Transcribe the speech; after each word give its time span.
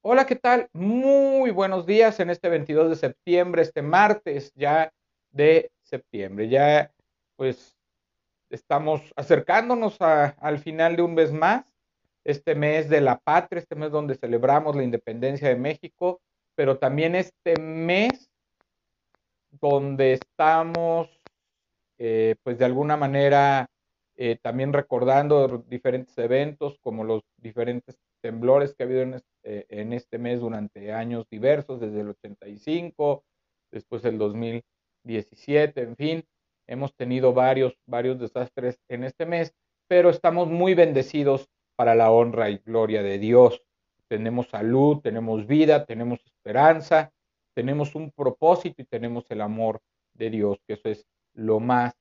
Hola, 0.00 0.26
¿qué 0.26 0.36
tal? 0.36 0.68
Muy 0.72 1.50
buenos 1.50 1.84
días 1.84 2.20
en 2.20 2.30
este 2.30 2.48
22 2.48 2.90
de 2.90 2.96
septiembre, 2.96 3.62
este 3.62 3.82
martes 3.82 4.52
ya 4.54 4.92
de 5.32 5.72
septiembre. 5.82 6.48
Ya 6.48 6.92
pues 7.36 7.76
estamos 8.48 9.02
acercándonos 9.16 10.00
al 10.00 10.60
final 10.60 10.94
de 10.94 11.02
un 11.02 11.14
mes 11.14 11.32
más, 11.32 11.64
este 12.22 12.54
mes 12.54 12.88
de 12.88 13.00
la 13.00 13.18
patria, 13.18 13.58
este 13.58 13.74
mes 13.74 13.90
donde 13.90 14.14
celebramos 14.14 14.76
la 14.76 14.84
independencia 14.84 15.48
de 15.48 15.56
México, 15.56 16.20
pero 16.54 16.78
también 16.78 17.16
este 17.16 17.60
mes 17.60 18.30
donde 19.50 20.12
estamos 20.12 21.08
eh, 21.98 22.36
pues 22.44 22.56
de 22.58 22.64
alguna 22.64 22.96
manera 22.96 23.68
eh, 24.16 24.38
también 24.40 24.72
recordando 24.72 25.64
diferentes 25.66 26.16
eventos 26.18 26.78
como 26.80 27.02
los 27.02 27.22
diferentes 27.36 27.98
temblores 28.20 28.74
que 28.74 28.82
ha 28.82 28.86
habido 28.86 29.02
eh, 29.42 29.66
en 29.68 29.92
este, 29.92 30.18
mes 30.18 30.40
durante 30.40 30.92
años 30.92 31.26
diversos, 31.30 31.80
desde 31.80 32.00
el 32.00 32.08
85, 32.10 33.24
después 33.70 34.04
el 34.04 34.18
2017, 34.18 35.80
en 35.80 35.96
fin, 35.96 36.24
hemos 36.66 36.94
tenido 36.94 37.32
varios, 37.32 37.74
varios 37.86 38.18
desastres 38.18 38.78
en 38.88 39.04
este 39.04 39.26
mes, 39.26 39.54
pero 39.88 40.10
estamos 40.10 40.48
muy 40.48 40.74
bendecidos 40.74 41.48
para 41.76 41.94
la 41.94 42.10
honra 42.10 42.50
y 42.50 42.58
gloria 42.58 43.02
de 43.02 43.18
Dios. 43.18 43.62
Tenemos 44.08 44.48
salud, 44.48 45.00
tenemos 45.00 45.46
vida, 45.46 45.84
tenemos 45.84 46.20
esperanza, 46.24 47.12
tenemos 47.54 47.94
un 47.94 48.10
propósito 48.10 48.82
y 48.82 48.84
tenemos 48.84 49.24
el 49.30 49.40
amor 49.40 49.80
de 50.14 50.30
Dios, 50.30 50.58
que 50.66 50.74
eso 50.74 50.88
es 50.88 51.06
lo 51.34 51.60
más 51.60 51.94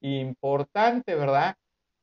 importante, 0.00 1.14
¿verdad? 1.14 1.56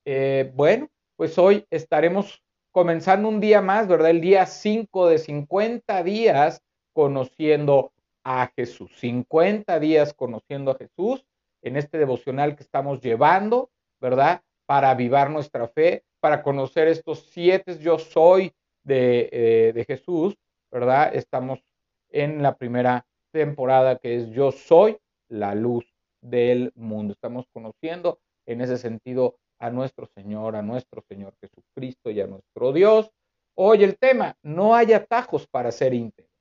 Eh, 0.06 0.52
bueno, 0.56 0.90
pues 1.16 1.38
hoy 1.38 1.66
estaremos 1.70 2.42
comenzando 2.72 3.28
un 3.28 3.40
día 3.40 3.62
más, 3.62 3.88
¿verdad? 3.88 4.12
El 4.12 4.22
día 4.22 4.46
5 4.46 5.08
de 5.08 5.18
50 5.18 6.04
días 6.04 6.62
conociendo 6.94 7.92
a 8.24 8.52
Jesús. 8.56 8.92
50 9.00 9.80
días 9.80 10.14
conociendo 10.14 10.72
a 10.72 10.76
Jesús 10.76 11.26
en 11.62 11.78
este 11.78 11.98
devocional 11.98 12.56
que 12.56 12.64
estamos 12.64 13.02
llevando, 13.02 13.70
¿verdad? 14.00 14.42
Para 14.66 14.92
avivar 14.92 15.30
nuestra 15.30 15.68
fe, 15.68 16.04
para 16.20 16.44
conocer 16.44 16.88
estos 16.88 17.28
siete 17.32 17.78
yo 17.80 18.00
soy 18.00 18.54
de, 18.84 19.30
eh, 19.32 19.72
de 19.74 19.86
Jesús, 19.86 20.38
¿verdad? 20.72 21.16
Estamos 21.16 21.60
en 22.10 22.42
la 22.42 22.56
primera 22.56 23.06
temporada 23.32 23.98
que 23.98 24.16
es 24.16 24.30
Yo 24.30 24.52
soy 24.52 24.98
la 25.30 25.56
luz 25.56 25.86
del 26.22 26.72
mundo. 26.76 27.14
Estamos 27.14 27.46
conociendo 27.54 28.20
en 28.46 28.62
ese 28.62 28.78
sentido 28.78 29.38
a 29.60 29.70
nuestro 29.70 30.08
Señor, 30.08 30.56
a 30.56 30.62
nuestro 30.62 31.02
Señor 31.08 31.34
Jesucristo 31.42 32.10
y 32.10 32.22
a 32.22 32.28
nuestro 32.28 32.74
Dios. 32.74 33.12
Hoy 33.56 33.84
el 33.84 33.98
tema, 33.98 34.36
no 34.44 34.76
hay 34.76 34.94
atajos 34.94 35.48
para 35.48 35.72
ser 35.72 35.94
íntegros. 35.94 36.32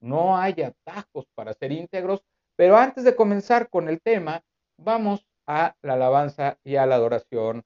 No 0.00 0.36
hay 0.36 0.62
atajos 0.62 1.26
para 1.34 1.54
ser 1.54 1.72
íntegros, 1.72 2.22
pero 2.56 2.76
antes 2.76 3.04
de 3.04 3.16
comenzar 3.16 3.68
con 3.68 3.88
el 3.88 4.00
tema, 4.00 4.42
vamos 4.76 5.26
a 5.46 5.74
la 5.82 5.94
alabanza 5.94 6.58
y 6.64 6.76
a 6.76 6.86
la 6.86 6.96
adoración 6.96 7.64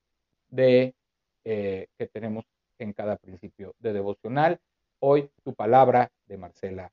de 0.48 0.95
eh, 1.45 1.89
que 1.98 2.07
tenemos 2.07 2.45
en 2.79 2.93
cada 2.93 3.17
principio 3.17 3.75
de 3.79 3.93
devocional. 3.93 4.61
Hoy 5.01 5.31
tu 5.45 5.55
palabra 5.55 6.11
de 6.27 6.39
Marcela 6.39 6.93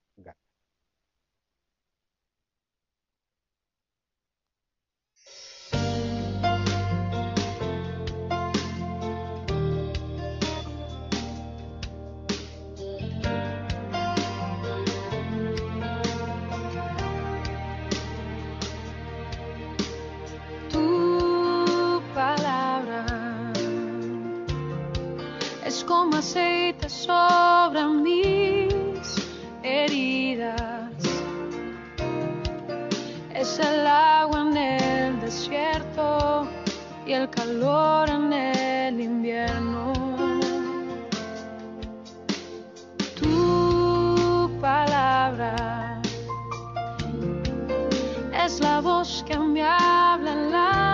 es 48.49 48.59
la 48.59 48.81
voz 48.81 49.23
que 49.27 49.37
me 49.37 49.61
habla 49.61 50.31
en 50.33 50.51
la 50.51 50.89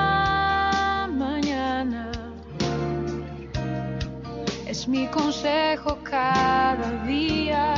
mi 4.88 5.08
consejo 5.08 5.98
cada 6.04 6.92
día 7.06 7.74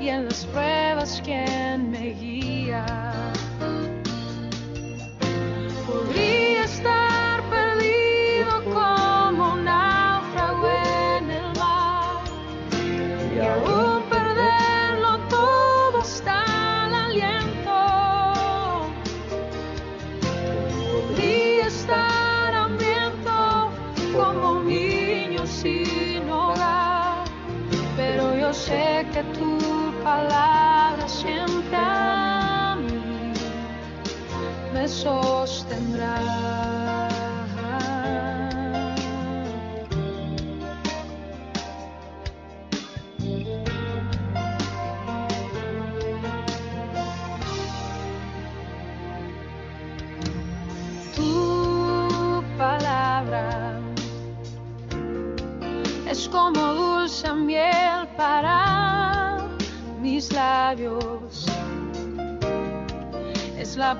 y 0.00 0.08
en 0.08 0.26
las 0.26 0.44
pruebas 0.46 1.20
quien 1.24 1.90
me 1.90 2.12
guía. 2.12 3.01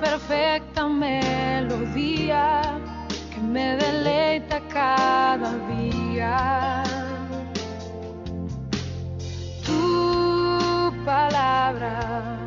Perfecta 0.01 0.87
melodía 0.87 2.63
que 3.33 3.41
me 3.41 3.77
deleita 3.77 4.61
cada 4.69 5.53
día. 5.69 6.83
Tu 9.65 10.93
palabra 11.05 12.39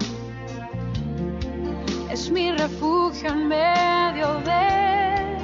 es 2.09 2.29
mi 2.29 2.51
refugio 2.51 3.29
en 3.29 3.47
medio 3.47 4.27
de 4.41 5.37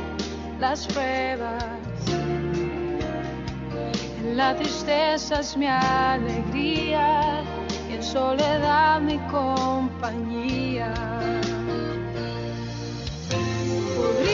las 0.59 0.87
pruebas 0.87 1.81
la 4.35 4.55
tristeza 4.55 5.41
es 5.41 5.57
mi 5.57 5.67
alegría 5.67 7.43
y 7.89 7.93
en 7.95 8.03
soledad 8.03 9.01
mi 9.01 9.17
compañía. 9.29 10.93
Que 14.01 14.30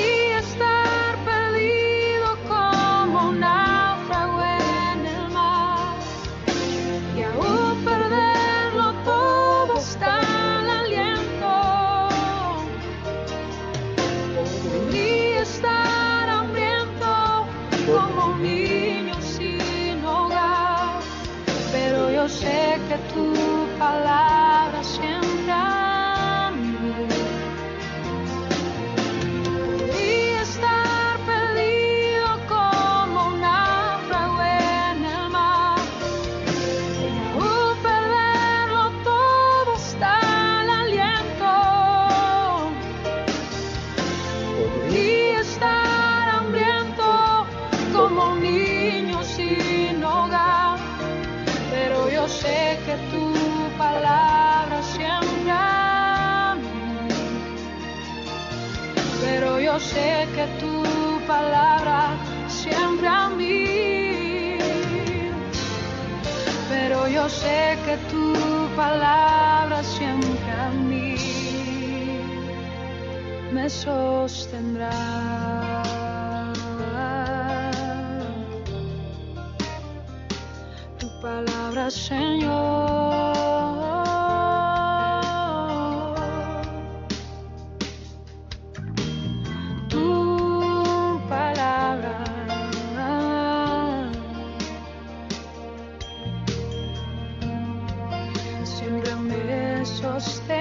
yo 59.77 59.83
sé 59.83 60.27
que 60.33 60.45
tu 60.59 60.83
palabra 61.27 62.17
siempre 62.47 63.07
a 63.07 63.29
mí. 63.29 64.57
Pero 66.67 67.07
yo 67.07 67.29
sé 67.29 67.77
que 67.85 67.95
tu 68.11 68.33
palabra 68.75 69.83
siempre 69.83 70.51
a 70.51 70.69
mí 70.89 71.15
me 73.51 73.69
sostendrá. 73.69 74.89
Tu 80.97 81.07
palabra, 81.21 81.91
Señor. 81.91 83.36
Siempre 98.75 99.15
me 99.15 99.85
sostendrá. 99.85 100.57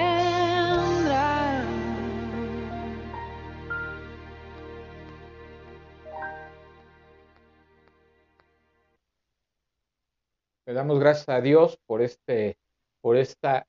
Le 10.65 10.73
damos 10.73 10.99
gracias 10.99 11.29
a 11.29 11.41
Dios 11.41 11.77
por, 11.85 12.01
este, 12.01 12.57
por 13.01 13.17
esta 13.17 13.67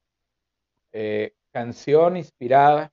eh, 0.92 1.32
canción 1.52 2.16
inspirada 2.16 2.92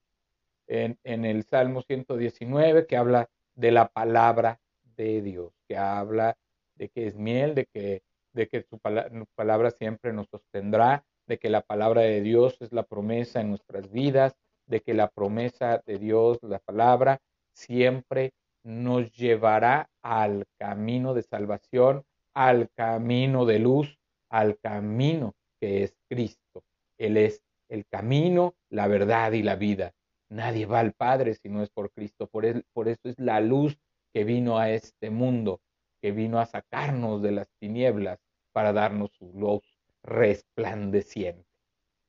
en, 0.68 0.98
en, 1.04 1.26
el 1.26 1.44
Salmo 1.44 1.82
119 1.84 2.88
que 2.88 2.98
habla 2.98 3.30
de 3.54 3.72
la 3.72 3.88
palabra 3.88 4.60
de 4.96 5.22
Dios, 5.22 5.54
que 5.68 5.78
habla 5.78 6.38
de 6.76 6.90
que 6.90 7.08
es 7.08 7.16
miel, 7.16 7.56
de 7.56 7.66
que, 7.68 8.04
de 8.34 8.48
que 8.48 8.64
su 8.64 8.80
palabra, 8.80 9.26
palabra 9.36 9.72
siempre 9.72 10.12
nos 10.12 10.28
sostendrá, 10.28 11.06
de 11.28 11.38
que 11.38 11.50
la 11.50 11.62
palabra 11.62 12.02
de 12.02 12.22
Dios 12.22 12.58
es 12.62 12.72
la 12.72 12.84
promesa 12.84 13.42
en 13.42 13.50
nuestras 13.50 13.92
vidas, 13.92 14.36
de 14.68 14.82
que 14.82 14.94
la 14.94 15.10
promesa 15.10 15.82
de 15.86 16.00
Dios, 16.00 16.40
la 16.42 16.60
palabra, 16.60 17.22
siempre 17.54 18.34
nos 18.64 19.12
llevará 19.14 19.90
al 20.02 20.46
camino 20.58 21.14
de 21.14 21.24
salvación, 21.24 22.04
al 22.34 22.70
camino 22.76 23.46
de 23.46 23.60
luz, 23.60 24.00
al 24.30 24.58
camino 24.60 25.36
que 25.60 25.84
es 25.84 25.96
Cristo. 26.10 26.64
Él 26.98 27.18
es 27.18 27.44
el 27.70 27.86
camino, 27.86 28.56
la 28.70 28.88
verdad 28.88 29.32
y 29.34 29.44
la 29.44 29.56
vida. 29.56 29.94
Nadie 30.30 30.66
va 30.66 30.80
al 30.80 30.94
Padre 30.94 31.36
si 31.36 31.50
no 31.50 31.62
es 31.62 31.70
por 31.70 31.92
Cristo. 31.92 32.28
Por, 32.28 32.64
por 32.74 32.88
eso 32.88 33.08
es 33.10 33.20
la 33.20 33.40
luz 33.40 33.78
que 34.14 34.24
vino 34.24 34.58
a 34.58 34.72
este 34.72 35.10
mundo, 35.10 35.62
que 36.02 36.12
vino 36.12 36.40
a 36.40 36.46
sacarnos 36.46 37.22
de 37.22 37.32
las 37.32 37.48
tinieblas 37.60 38.20
para 38.52 38.74
darnos 38.74 39.12
su 39.12 39.32
luz 39.34 39.75
resplandeciente. 40.06 41.46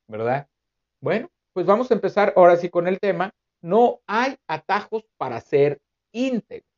¿Verdad? 0.07 0.47
Bueno, 1.01 1.29
pues 1.53 1.65
vamos 1.65 1.91
a 1.91 1.95
empezar 1.95 2.33
ahora 2.35 2.55
sí 2.55 2.69
con 2.69 2.87
el 2.87 2.99
tema. 2.99 3.31
No 3.61 3.99
hay 4.07 4.37
atajos 4.47 5.03
para 5.17 5.41
ser 5.41 5.81
íntegros. 6.11 6.71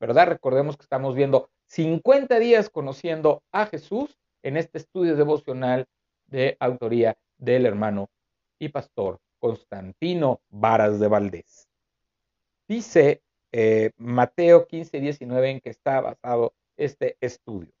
¿Verdad? 0.00 0.28
Recordemos 0.28 0.76
que 0.76 0.82
estamos 0.82 1.14
viendo 1.14 1.50
50 1.66 2.38
días 2.38 2.68
conociendo 2.70 3.42
a 3.52 3.66
Jesús 3.66 4.18
en 4.42 4.56
este 4.56 4.78
estudio 4.78 5.16
devocional 5.16 5.86
de 6.26 6.56
autoría 6.58 7.16
del 7.38 7.66
hermano 7.66 8.10
y 8.58 8.68
pastor 8.68 9.20
Constantino 9.38 10.40
Varas 10.48 10.98
de 10.98 11.08
Valdés. 11.08 11.68
Dice 12.66 13.22
eh, 13.52 13.90
Mateo 13.96 14.66
15, 14.66 15.00
19 15.00 15.50
en 15.50 15.60
que 15.60 15.70
está 15.70 16.00
basado 16.00 16.54
este 16.76 17.16
estudio. 17.20 17.72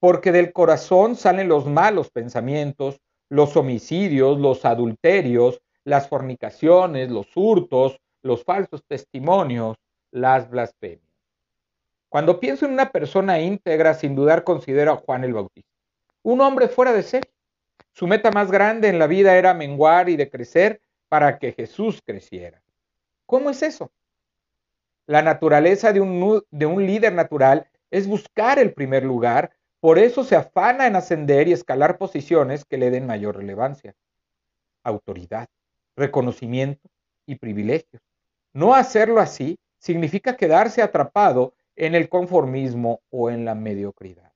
Porque 0.00 0.32
del 0.32 0.52
corazón 0.52 1.14
salen 1.14 1.48
los 1.48 1.66
malos 1.66 2.10
pensamientos, 2.10 3.00
los 3.28 3.56
homicidios, 3.56 4.38
los 4.38 4.64
adulterios, 4.64 5.62
las 5.84 6.08
fornicaciones, 6.08 7.10
los 7.10 7.28
hurtos, 7.36 8.00
los 8.22 8.42
falsos 8.44 8.82
testimonios, 8.86 9.76
las 10.10 10.50
blasfemias. 10.50 11.10
Cuando 12.08 12.40
pienso 12.40 12.66
en 12.66 12.72
una 12.72 12.90
persona 12.90 13.38
íntegra, 13.38 13.94
sin 13.94 14.16
dudar 14.16 14.42
considero 14.42 14.92
a 14.92 14.96
Juan 14.96 15.22
el 15.22 15.32
Bautista, 15.32 15.70
un 16.22 16.40
hombre 16.40 16.68
fuera 16.68 16.92
de 16.92 17.02
serie. 17.02 17.30
Su 17.92 18.06
meta 18.06 18.30
más 18.30 18.50
grande 18.50 18.88
en 18.88 18.98
la 18.98 19.06
vida 19.06 19.36
era 19.36 19.54
menguar 19.54 20.08
y 20.08 20.16
decrecer 20.16 20.80
para 21.08 21.38
que 21.38 21.52
Jesús 21.52 22.00
creciera. 22.04 22.62
¿Cómo 23.26 23.50
es 23.50 23.62
eso? 23.62 23.90
La 25.06 25.22
naturaleza 25.22 25.92
de 25.92 26.00
un, 26.00 26.42
de 26.50 26.66
un 26.66 26.86
líder 26.86 27.12
natural 27.12 27.68
es 27.90 28.06
buscar 28.06 28.58
el 28.58 28.72
primer 28.72 29.04
lugar, 29.04 29.52
por 29.80 29.98
eso 29.98 30.24
se 30.24 30.36
afana 30.36 30.86
en 30.86 30.96
ascender 30.96 31.48
y 31.48 31.52
escalar 31.52 31.96
posiciones 31.96 32.64
que 32.64 32.76
le 32.76 32.90
den 32.90 33.06
mayor 33.06 33.36
relevancia, 33.36 33.94
autoridad, 34.84 35.48
reconocimiento 35.96 36.88
y 37.26 37.36
privilegios. 37.36 38.02
No 38.52 38.74
hacerlo 38.74 39.20
así 39.20 39.58
significa 39.78 40.36
quedarse 40.36 40.82
atrapado 40.82 41.54
en 41.76 41.94
el 41.94 42.08
conformismo 42.08 43.00
o 43.10 43.30
en 43.30 43.44
la 43.44 43.54
mediocridad. 43.54 44.32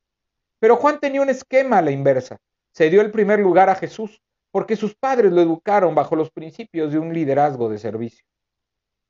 Pero 0.59 0.77
Juan 0.77 0.99
tenía 0.99 1.21
un 1.21 1.29
esquema 1.29 1.79
a 1.79 1.83
la 1.83 1.91
inversa. 1.91 2.39
Se 2.73 2.89
dio 2.89 3.03
el 3.03 3.11
primer 3.11 3.39
lugar 3.39 3.69
a 3.69 3.75
Jesús 3.75 4.23
porque 4.51 4.77
sus 4.77 4.95
padres 4.95 5.31
lo 5.33 5.43
educaron 5.43 5.95
bajo 5.95 6.17
los 6.17 6.31
principios 6.31 6.93
de 6.93 6.99
un 6.99 7.13
liderazgo 7.13 7.69
de 7.69 7.79
servicio. 7.79 8.25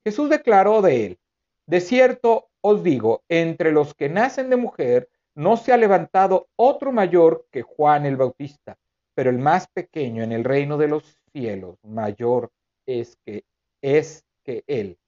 Jesús 0.03 0.29
declaró 0.31 0.83
de 0.83 1.07
él, 1.07 1.19
de 1.67 1.81
cierto 1.81 2.49
os 2.61 2.83
digo, 2.83 3.23
entre 3.29 3.73
los 3.73 3.95
que 3.95 4.09
nacen 4.09 4.51
de 4.51 4.57
mujer 4.57 5.09
no 5.35 5.57
se 5.57 5.73
ha 5.73 5.77
levantado 5.77 6.49
otro 6.57 6.93
mayor 6.93 7.47
que 7.51 7.63
Juan 7.63 8.07
el 8.07 8.17
Bautista, 8.17 8.77
pero 9.15 9.31
el 9.31 9.39
más 9.39 9.67
pequeño 9.69 10.23
en 10.23 10.33
el 10.33 10.45
reino 10.45 10.79
de 10.79 10.89
los 10.89 11.19
cielos 11.33 11.77
mayor 11.83 12.51
es 12.87 13.17
que 13.25 13.45
es 13.83 14.25
que 14.45 14.65
él. 14.67 14.99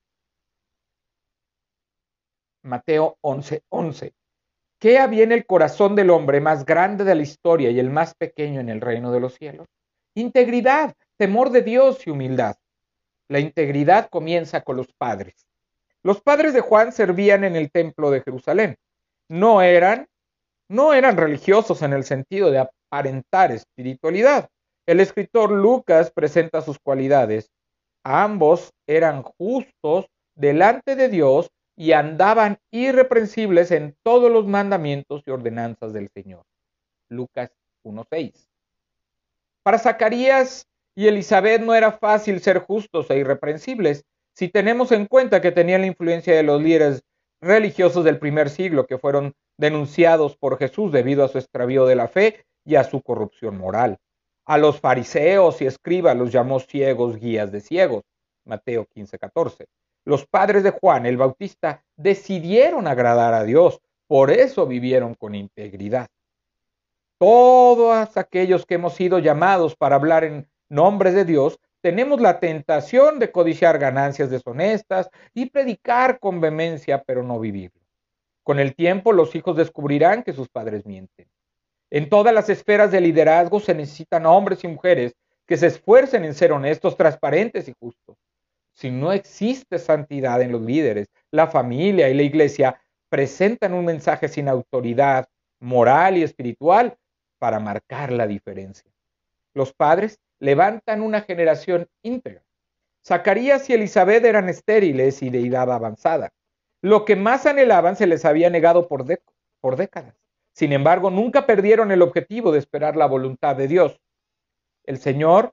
Mateo 2.63 3.17
11:11. 3.23 3.63
11. 3.69 4.15
¿Qué 4.79 4.99
había 4.99 5.25
en 5.25 5.33
el 5.33 5.47
corazón 5.47 5.95
del 5.95 6.11
hombre 6.11 6.41
más 6.41 6.67
grande 6.67 7.05
de 7.05 7.15
la 7.15 7.23
historia 7.23 7.71
y 7.71 7.79
el 7.79 7.91
más 7.91 8.15
pequeño 8.15 8.61
en 8.61 8.69
el 8.69 8.81
reino 8.81 9.11
de 9.13 9.21
los 9.21 9.35
cielos? 9.35 9.67
Integridad, 10.15 10.95
temor 11.17 11.51
de 11.51 11.63
Dios 11.63 12.07
y 12.07 12.11
humildad. 12.11 12.57
La 13.29 13.41
integridad 13.41 14.09
comienza 14.11 14.61
con 14.63 14.77
los 14.77 14.93
padres. 14.93 15.47
Los 16.03 16.21
padres 16.21 16.53
de 16.53 16.61
Juan 16.61 16.93
servían 16.93 17.45
en 17.45 17.57
el 17.57 17.71
templo 17.71 18.11
de 18.11 18.21
Jerusalén. 18.21 18.77
No 19.29 19.63
eran, 19.63 20.09
no 20.69 20.93
eran 20.95 21.17
religiosos 21.17 21.83
en 21.83 21.93
el 21.93 22.05
sentido 22.05 22.51
de 22.51 22.59
aparentar 22.59 23.53
espiritualidad. 23.53 24.49
El 24.87 25.01
escritor 25.01 25.51
Lucas 25.51 26.11
presenta 26.11 26.61
sus 26.61 26.79
cualidades. 26.79 27.51
Ambos 28.05 28.73
eran 28.87 29.23
justos 29.23 30.07
delante 30.35 30.97
de 30.97 31.09
Dios 31.09 31.51
y 31.77 31.93
andaban 31.93 32.59
irreprensibles 32.71 33.71
en 33.71 33.97
todos 34.03 34.31
los 34.31 34.47
mandamientos 34.47 35.23
y 35.27 35.31
ordenanzas 35.31 35.93
del 35.93 36.09
Señor. 36.09 36.45
Lucas 37.09 37.51
1.6. 37.85 38.49
Para 39.63 39.79
Zacarías 39.79 40.67
y 40.95 41.09
Elizabeth 41.09 41.61
no 41.61 41.75
era 41.75 41.93
fácil 41.93 42.41
ser 42.41 42.61
justos 42.61 43.11
e 43.11 43.19
irreprensibles 43.19 44.05
si 44.33 44.49
tenemos 44.49 44.93
en 44.93 45.07
cuenta 45.07 45.41
que 45.41 45.53
tenían 45.53 45.83
la 45.83 45.89
influencia 45.89 46.35
de 46.35 46.43
los 46.43 46.63
líderes 46.63 47.03
religiosos 47.41 48.05
del 48.05 48.19
primer 48.19 48.51
siglo 48.51 48.87
que 48.87 48.99
fueron 48.99 49.35
denunciados 49.57 50.37
por 50.37 50.59
Jesús 50.59 50.93
debido 50.93 51.25
a 51.25 51.29
su 51.29 51.39
extravío 51.39 51.87
de 51.87 51.97
la 51.97 52.09
fe 52.09 52.45
y 52.65 52.77
a 52.77 52.85
su 52.85 53.01
corrupción 53.01 53.59
moral. 53.59 53.99
A 54.45 54.59
los 54.59 54.81
fariseos 54.81 55.61
y 55.63 55.67
escribas 55.67 56.17
los 56.17 56.31
llamó 56.31 56.61
ciegos 56.61 57.17
guías 57.17 57.51
de 57.51 57.61
ciegos. 57.61 58.05
Mateo 58.45 58.87
15.14. 58.95 59.67
Los 60.05 60.27
padres 60.27 60.63
de 60.63 60.71
Juan 60.71 61.05
el 61.05 61.17
Bautista 61.17 61.85
decidieron 61.97 62.87
agradar 62.87 63.35
a 63.35 63.43
Dios, 63.43 63.81
por 64.07 64.31
eso 64.31 64.67
vivieron 64.67 65.15
con 65.15 65.35
integridad. 65.35 66.07
Todos 67.19 68.17
aquellos 68.17 68.67
que 68.67 68.75
hemos 68.75 68.95
sido 68.95 69.19
llamados 69.19 69.75
para 69.75 69.97
hablar 69.97 70.23
en 70.23 70.49
nombre 70.69 71.13
de 71.13 71.25
Dios, 71.25 71.59
tenemos 71.81 72.21
la 72.21 72.41
tentación 72.41 73.19
de 73.19 73.33
codiciar 73.33 73.79
ganancias 73.79 74.31
deshonestas 74.31 75.09
y 75.35 75.51
predicar 75.51 76.21
con 76.21 76.41
vehemencia, 76.41 77.03
pero 77.05 77.23
no 77.23 77.41
vivirlo. 77.41 77.86
Con 78.47 78.61
el 78.61 78.77
tiempo 78.77 79.13
los 79.13 79.35
hijos 79.35 79.57
descubrirán 79.57 80.23
que 80.23 80.33
sus 80.33 80.49
padres 80.49 80.87
mienten. 80.87 81.27
En 81.91 82.09
todas 82.09 82.33
las 82.33 82.49
esferas 82.49 82.93
de 82.93 83.01
liderazgo 83.01 83.59
se 83.59 83.75
necesitan 83.75 84.25
hombres 84.25 84.63
y 84.63 84.69
mujeres 84.69 85.17
que 85.47 85.57
se 85.57 85.67
esfuercen 85.67 86.25
en 86.25 86.35
ser 86.35 86.53
honestos, 86.53 86.97
transparentes 86.97 87.69
y 87.69 87.75
justos 87.79 88.17
si 88.77 88.91
no 88.91 89.11
existe 89.13 89.79
santidad 89.79 90.43
en 90.43 90.53
los 90.53 90.61
líderes, 90.61 91.09
la 91.31 91.47
familia 91.47 92.11
y 92.11 92.15
la 92.15 92.23
iglesia 92.23 92.79
presentan 93.09 93.73
un 93.73 93.87
mensaje 93.87 94.29
sin 94.29 94.49
autoridad 94.49 95.27
moral 95.61 96.19
y 96.19 96.23
espiritual 96.23 96.99
para 97.39 97.59
marcar 97.59 98.13
la 98.13 98.27
diferencia. 98.27 98.91
Los 99.55 99.73
padres 99.73 100.21
levantan 100.41 101.01
una 101.01 101.23
generación 101.23 101.89
íntegra. 102.03 102.45
Zacarías 103.03 103.71
y 103.71 103.73
Elizabeth 103.73 104.25
eran 104.25 104.51
estériles 104.51 105.23
y 105.23 105.31
de 105.31 105.47
edad 105.47 105.73
avanzada. 105.73 106.31
Lo 106.83 107.05
que 107.05 107.17
más 107.17 107.47
anhelaban 107.47 107.97
se 107.97 108.07
les 108.07 108.25
había 108.25 108.51
negado 108.51 108.87
por, 108.89 109.05
décadas. 109.05 110.15
Sin 110.53 110.73
embargo, 110.73 111.11
nunca 111.11 111.47
perdieron 111.47 111.91
el 111.91 112.03
objetivo 112.03 112.53
de 112.53 112.59
esperar 112.59 112.97
la 112.97 113.07
voluntad 113.07 113.57
de 113.57 113.69
Dios. 113.69 114.01
El 114.85 114.99
Señor 114.99 115.53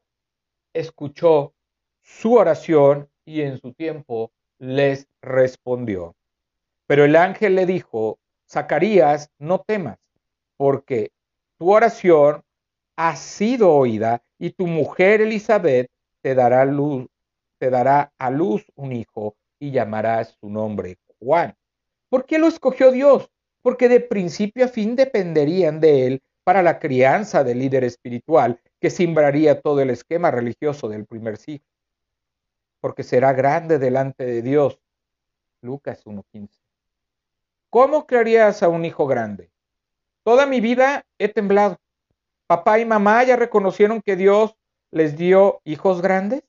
escuchó 0.73 1.53
su 2.01 2.35
oración 2.35 3.09
y 3.25 3.41
en 3.41 3.57
su 3.59 3.73
tiempo 3.73 4.31
les 4.59 5.07
respondió. 5.21 6.15
Pero 6.87 7.05
el 7.05 7.15
ángel 7.15 7.55
le 7.55 7.65
dijo, 7.65 8.19
Zacarías, 8.49 9.31
no 9.39 9.59
temas, 9.59 9.97
porque 10.57 11.11
tu 11.57 11.71
oración 11.71 12.43
ha 12.95 13.15
sido 13.15 13.73
oída 13.73 14.21
y 14.37 14.51
tu 14.51 14.67
mujer 14.67 15.21
Elizabeth 15.21 15.89
te 16.21 16.35
dará 16.35 16.65
luz, 16.65 17.07
te 17.57 17.69
dará 17.69 18.13
a 18.17 18.29
luz 18.29 18.65
un 18.75 18.91
hijo 18.91 19.35
y 19.59 19.71
llamarás 19.71 20.37
su 20.39 20.49
nombre 20.49 20.97
Juan. 21.23 21.55
¿Por 22.09 22.25
qué 22.25 22.37
lo 22.37 22.47
escogió 22.47 22.91
Dios? 22.91 23.29
Porque 23.61 23.89
de 23.89 23.99
principio 23.99 24.65
a 24.65 24.67
fin 24.67 24.95
dependerían 24.95 25.79
de 25.79 26.07
él 26.07 26.23
para 26.43 26.61
la 26.61 26.79
crianza 26.79 27.43
del 27.43 27.59
líder 27.59 27.83
espiritual 27.83 28.59
que 28.79 28.89
simbraría 28.89 29.61
todo 29.61 29.79
el 29.79 29.89
esquema 29.89 30.29
religioso 30.29 30.89
del 30.89 31.05
primer 31.05 31.37
siglo. 31.37 31.65
Porque 32.81 33.03
será 33.03 33.31
grande 33.31 33.79
delante 33.79 34.25
de 34.25 34.41
Dios. 34.41 34.79
Lucas 35.61 36.05
1.15. 36.05 36.49
¿Cómo 37.69 38.05
crearías 38.05 38.61
a 38.61 38.67
un 38.67 38.83
hijo 38.83 39.07
grande? 39.07 39.49
Toda 40.23 40.45
mi 40.45 40.59
vida 40.59 41.05
he 41.17 41.29
temblado. 41.29 41.79
Papá 42.45 42.79
y 42.79 42.85
mamá 42.85 43.23
ya 43.23 43.35
reconocieron 43.35 44.01
que 44.01 44.15
Dios 44.15 44.55
les 44.91 45.17
dio 45.17 45.61
hijos 45.63 46.01
grandes. 46.01 46.43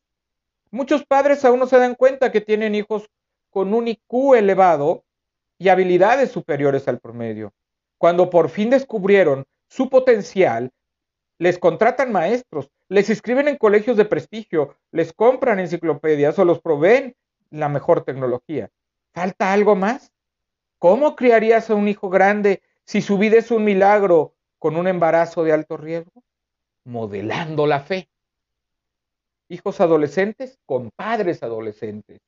Muchos 0.70 1.06
padres 1.06 1.44
aún 1.44 1.60
no 1.60 1.66
se 1.66 1.78
dan 1.78 1.94
cuenta 1.94 2.32
que 2.32 2.40
tienen 2.40 2.74
hijos 2.74 3.08
con 3.54 3.72
un 3.72 3.86
IQ 3.86 4.34
elevado 4.34 5.04
y 5.58 5.68
habilidades 5.68 6.32
superiores 6.32 6.88
al 6.88 6.98
promedio. 6.98 7.52
Cuando 7.98 8.28
por 8.28 8.50
fin 8.50 8.68
descubrieron 8.68 9.44
su 9.68 9.88
potencial, 9.88 10.72
les 11.38 11.56
contratan 11.60 12.10
maestros, 12.10 12.68
les 12.88 13.08
inscriben 13.08 13.46
en 13.46 13.56
colegios 13.56 13.96
de 13.96 14.06
prestigio, 14.06 14.74
les 14.90 15.12
compran 15.12 15.60
enciclopedias 15.60 16.36
o 16.40 16.44
los 16.44 16.60
proveen 16.60 17.14
la 17.50 17.68
mejor 17.68 18.02
tecnología. 18.02 18.70
¿Falta 19.12 19.52
algo 19.52 19.76
más? 19.76 20.10
¿Cómo 20.80 21.14
criarías 21.14 21.70
a 21.70 21.76
un 21.76 21.86
hijo 21.86 22.10
grande 22.10 22.60
si 22.84 23.02
su 23.02 23.18
vida 23.18 23.38
es 23.38 23.52
un 23.52 23.62
milagro 23.62 24.34
con 24.58 24.74
un 24.74 24.88
embarazo 24.88 25.44
de 25.44 25.52
alto 25.52 25.76
riesgo? 25.76 26.24
Modelando 26.82 27.68
la 27.68 27.78
fe 27.78 28.08
hijos 29.48 29.80
adolescentes 29.80 30.58
con 30.66 30.90
padres 30.90 31.42
adolescentes. 31.42 32.20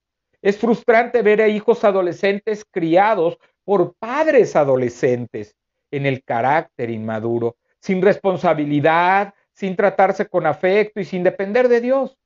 Es 0.46 0.58
frustrante 0.58 1.22
ver 1.22 1.42
a 1.42 1.48
hijos 1.48 1.82
adolescentes 1.82 2.64
criados 2.70 3.36
por 3.64 3.96
padres 3.96 4.54
adolescentes 4.54 5.56
en 5.90 6.06
el 6.06 6.22
carácter 6.22 6.88
inmaduro, 6.88 7.56
sin 7.80 8.00
responsabilidad, 8.00 9.34
sin 9.52 9.74
tratarse 9.74 10.28
con 10.28 10.46
afecto 10.46 11.00
y 11.00 11.04
sin 11.04 11.24
depender 11.24 11.66
de 11.66 11.80
Dios. 11.80 12.16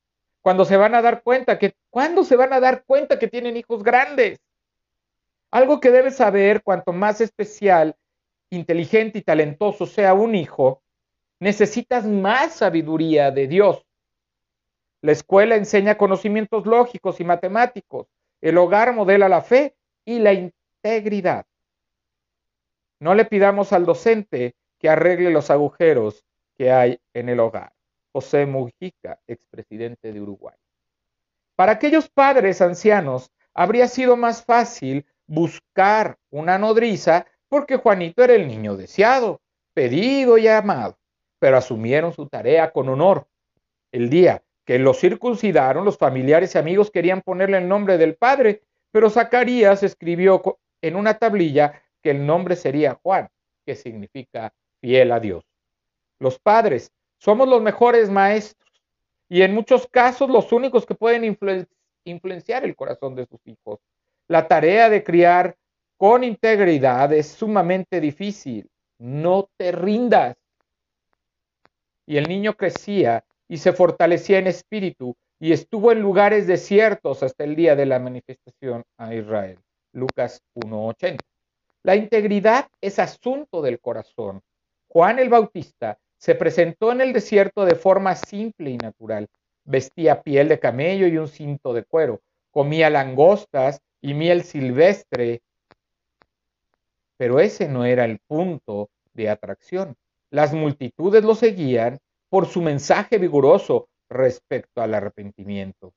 Cuando 0.43 0.67
se 0.67 0.77
van 0.77 0.95
a 0.95 1.01
dar 1.01 1.23
cuenta 1.23 1.59
que, 1.59 1.73
¿cuándo 1.89 2.23
se 2.23 2.37
van 2.37 2.53
a 2.53 2.61
dar 2.61 2.85
cuenta 2.85 3.19
que 3.19 3.27
tienen 3.27 3.57
hijos 3.57 3.83
grandes? 3.83 4.39
Algo 5.51 5.81
que 5.81 5.91
debes 5.91 6.17
saber, 6.17 6.63
cuanto 6.63 6.93
más 6.93 7.23
especial, 7.23 7.97
inteligente 8.51 9.21
y 9.21 9.23
talentoso 9.23 9.87
sea 9.87 10.13
un 10.13 10.35
hijo, 10.35 10.83
necesitas 11.39 12.05
más 12.05 12.57
sabiduría 12.57 13.31
de 13.31 13.49
Dios. 13.49 13.83
La 15.03 15.13
escuela 15.13 15.57
enseña 15.57 15.97
conocimientos 15.97 16.67
lógicos 16.67 17.21
y 17.21 17.25
matemáticos. 17.25 18.09
El 18.41 18.59
hogar 18.59 18.95
modela 18.95 19.29
la 19.29 19.41
fe 19.41 19.75
y 20.05 20.19
la 20.19 20.33
integridad. 20.35 21.47
No 23.01 23.15
le 23.15 23.25
pidamos 23.25 23.73
al 23.73 23.87
docente 23.87 24.55
que 24.79 24.89
arregle 24.89 25.31
los 25.31 25.51
agujeros 25.51 26.25
que 26.57 26.71
hay 26.71 27.01
en 27.15 27.31
el 27.31 27.41
hogar. 27.41 27.73
José 28.13 28.45
Mujica, 28.45 29.21
expresidente 29.27 30.13
de 30.13 30.21
Uruguay. 30.21 30.57
Para 31.57 31.73
aquellos 31.73 32.11
padres 32.11 32.61
ancianos 32.61 33.31
habría 33.55 33.89
sido 33.89 34.17
más 34.17 34.45
fácil 34.45 35.07
buscar 35.27 36.19
una 36.31 36.59
nodriza 36.59 37.27
porque 37.49 37.77
Juanito 37.77 38.23
era 38.23 38.35
el 38.35 38.49
niño 38.49 38.77
deseado, 38.77 39.41
pedido 39.75 40.39
y 40.39 40.49
amado, 40.49 40.99
pero 41.39 41.57
asumieron 41.57 42.13
su 42.13 42.27
tarea 42.29 42.73
con 42.73 42.89
honor. 42.89 43.29
El 43.93 44.11
día 44.11 44.43
que 44.71 44.79
lo 44.79 44.95
circuncidaron, 44.95 45.85
los 45.85 45.99
familiares 45.99 46.55
y 46.55 46.59
amigos 46.59 46.93
querían 46.93 47.23
ponerle 47.23 47.59
el 47.59 47.67
nombre 47.67 47.99
del 47.99 48.15
padre, 48.15 48.63
pero 48.93 49.11
Zacarías 49.11 49.83
escribió 49.83 50.61
en 50.81 50.95
una 50.95 51.15
tablilla 51.15 51.83
que 52.01 52.13
el 52.13 52.25
nombre 52.25 52.55
sería 52.55 52.97
Juan, 53.03 53.29
que 53.67 53.75
significa 53.75 54.55
fiel 54.81 55.11
a 55.11 55.19
Dios. 55.19 55.45
Los 56.21 56.39
padres 56.39 56.93
somos 57.19 57.49
los 57.49 57.61
mejores 57.61 58.11
maestros 58.11 58.71
y 59.29 59.43
en 59.43 59.55
muchos 59.55 59.89
casos 59.89 60.31
los 60.31 60.53
únicos 60.53 60.87
que 60.87 60.95
pueden 60.95 61.37
influenciar 62.05 62.65
el 62.65 62.77
corazón 62.77 63.17
de 63.17 63.27
sus 63.27 63.45
hijos. 63.49 63.81
La 64.29 64.47
tarea 64.47 64.89
de 64.89 65.03
criar 65.03 65.57
con 65.97 66.23
integridad 66.23 67.13
es 67.13 67.27
sumamente 67.27 68.01
difícil. 68.01 68.71
No 68.99 69.51
te 69.57 69.73
rindas. 69.73 70.37
Y 72.07 72.19
el 72.19 72.29
niño 72.29 72.57
crecía 72.57 73.25
y 73.51 73.59
se 73.59 73.73
fortalecía 73.73 74.39
en 74.39 74.47
espíritu 74.47 75.17
y 75.41 75.53
estuvo 75.53 75.91
en 75.91 76.01
lugares 76.01 76.47
desiertos 76.47 77.25
hasta 77.25 77.43
el 77.43 77.57
día 77.57 77.75
de 77.75 77.85
la 77.85 77.99
manifestación 77.99 78.85
a 78.97 79.13
Israel. 79.13 79.59
Lucas 79.93 80.41
1.80. 80.55 81.19
La 81.83 81.97
integridad 81.97 82.69
es 82.81 83.01
asunto 83.01 83.61
del 83.61 83.81
corazón. 83.81 84.41
Juan 84.87 85.19
el 85.19 85.31
Bautista 85.31 85.99
se 86.17 86.37
presentó 86.37 86.93
en 86.93 87.01
el 87.01 87.13
desierto 87.13 87.65
de 87.65 87.75
forma 87.75 88.15
simple 88.15 88.71
y 88.71 88.77
natural. 88.77 89.27
Vestía 89.65 90.23
piel 90.23 90.47
de 90.47 90.61
camello 90.61 91.09
y 91.09 91.19
un 91.19 91.27
cinto 91.27 91.73
de 91.73 91.83
cuero. 91.83 92.21
Comía 92.53 92.89
langostas 92.89 93.81
y 94.01 94.15
miel 94.15 94.45
silvestre. 94.45 95.43
Pero 97.17 97.41
ese 97.41 97.69
no 97.69 97.85
era 97.85 98.05
el 98.05 98.21
punto 98.21 98.91
de 99.13 99.29
atracción. 99.29 99.97
Las 100.31 100.55
multitudes 100.55 101.25
lo 101.25 101.35
seguían 101.35 101.99
por 102.31 102.47
su 102.47 102.63
mensaje 102.63 103.19
vigoroso 103.19 103.89
respecto 104.09 104.81
al 104.81 104.95
arrepentimiento. 104.95 105.93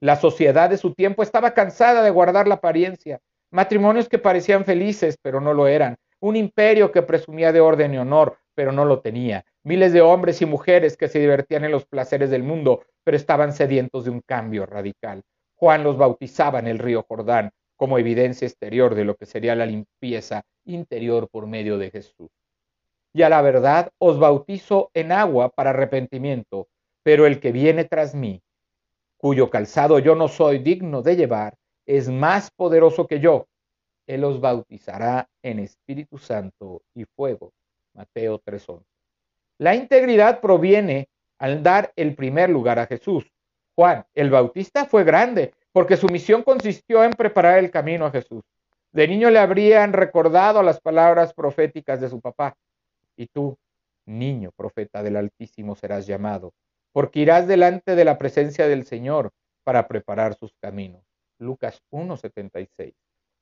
La 0.00 0.16
sociedad 0.16 0.68
de 0.68 0.76
su 0.76 0.94
tiempo 0.94 1.22
estaba 1.22 1.54
cansada 1.54 2.02
de 2.02 2.10
guardar 2.10 2.46
la 2.46 2.56
apariencia, 2.56 3.20
matrimonios 3.50 4.08
que 4.08 4.18
parecían 4.18 4.64
felices 4.64 5.16
pero 5.20 5.40
no 5.40 5.54
lo 5.54 5.66
eran, 5.66 5.96
un 6.20 6.36
imperio 6.36 6.92
que 6.92 7.02
presumía 7.02 7.52
de 7.52 7.60
orden 7.60 7.94
y 7.94 7.98
honor 7.98 8.38
pero 8.54 8.70
no 8.70 8.84
lo 8.84 9.00
tenía, 9.00 9.46
miles 9.64 9.94
de 9.94 10.02
hombres 10.02 10.42
y 10.42 10.46
mujeres 10.46 10.96
que 10.98 11.08
se 11.08 11.18
divertían 11.18 11.64
en 11.64 11.72
los 11.72 11.86
placeres 11.86 12.30
del 12.30 12.42
mundo 12.42 12.84
pero 13.02 13.16
estaban 13.16 13.52
sedientos 13.52 14.04
de 14.04 14.10
un 14.10 14.20
cambio 14.20 14.66
radical. 14.66 15.22
Juan 15.56 15.84
los 15.84 15.96
bautizaba 15.96 16.58
en 16.58 16.66
el 16.66 16.78
río 16.78 17.04
Jordán 17.08 17.50
como 17.76 17.98
evidencia 17.98 18.46
exterior 18.46 18.94
de 18.94 19.04
lo 19.04 19.16
que 19.16 19.26
sería 19.26 19.54
la 19.54 19.66
limpieza 19.66 20.42
interior 20.66 21.28
por 21.30 21.46
medio 21.46 21.78
de 21.78 21.90
Jesús 21.90 22.30
y 23.12 23.22
a 23.22 23.28
la 23.28 23.42
verdad 23.42 23.90
os 23.98 24.18
bautizo 24.18 24.90
en 24.94 25.12
agua 25.12 25.50
para 25.50 25.70
arrepentimiento, 25.70 26.68
pero 27.02 27.26
el 27.26 27.40
que 27.40 27.52
viene 27.52 27.84
tras 27.84 28.14
mí, 28.14 28.42
cuyo 29.16 29.50
calzado 29.50 29.98
yo 29.98 30.14
no 30.14 30.28
soy 30.28 30.58
digno 30.58 31.02
de 31.02 31.16
llevar, 31.16 31.56
es 31.86 32.08
más 32.08 32.50
poderoso 32.50 33.06
que 33.06 33.20
yo. 33.20 33.46
Él 34.06 34.24
os 34.24 34.40
bautizará 34.40 35.28
en 35.42 35.58
Espíritu 35.58 36.18
Santo 36.18 36.82
y 36.94 37.04
fuego. 37.04 37.52
Mateo 37.94 38.38
3:11. 38.38 38.84
La 39.58 39.74
integridad 39.74 40.40
proviene 40.40 41.08
al 41.38 41.62
dar 41.62 41.92
el 41.96 42.14
primer 42.14 42.50
lugar 42.50 42.78
a 42.78 42.86
Jesús. 42.86 43.30
Juan, 43.74 44.04
el 44.14 44.30
Bautista, 44.30 44.86
fue 44.86 45.04
grande 45.04 45.54
porque 45.72 45.96
su 45.96 46.06
misión 46.08 46.42
consistió 46.42 47.04
en 47.04 47.12
preparar 47.12 47.58
el 47.58 47.70
camino 47.70 48.06
a 48.06 48.10
Jesús. 48.10 48.42
De 48.92 49.08
niño 49.08 49.30
le 49.30 49.38
habrían 49.38 49.92
recordado 49.92 50.62
las 50.62 50.80
palabras 50.80 51.32
proféticas 51.32 52.00
de 52.00 52.10
su 52.10 52.20
papá. 52.20 52.54
Y 53.16 53.26
tú, 53.26 53.56
niño 54.06 54.50
profeta 54.56 55.02
del 55.02 55.16
Altísimo, 55.16 55.76
serás 55.76 56.06
llamado, 56.06 56.52
porque 56.92 57.20
irás 57.20 57.46
delante 57.46 57.94
de 57.94 58.04
la 58.04 58.18
presencia 58.18 58.68
del 58.68 58.84
Señor 58.84 59.30
para 59.64 59.86
preparar 59.86 60.34
sus 60.34 60.54
caminos. 60.60 61.02
Lucas 61.38 61.82
1.76. 61.90 62.94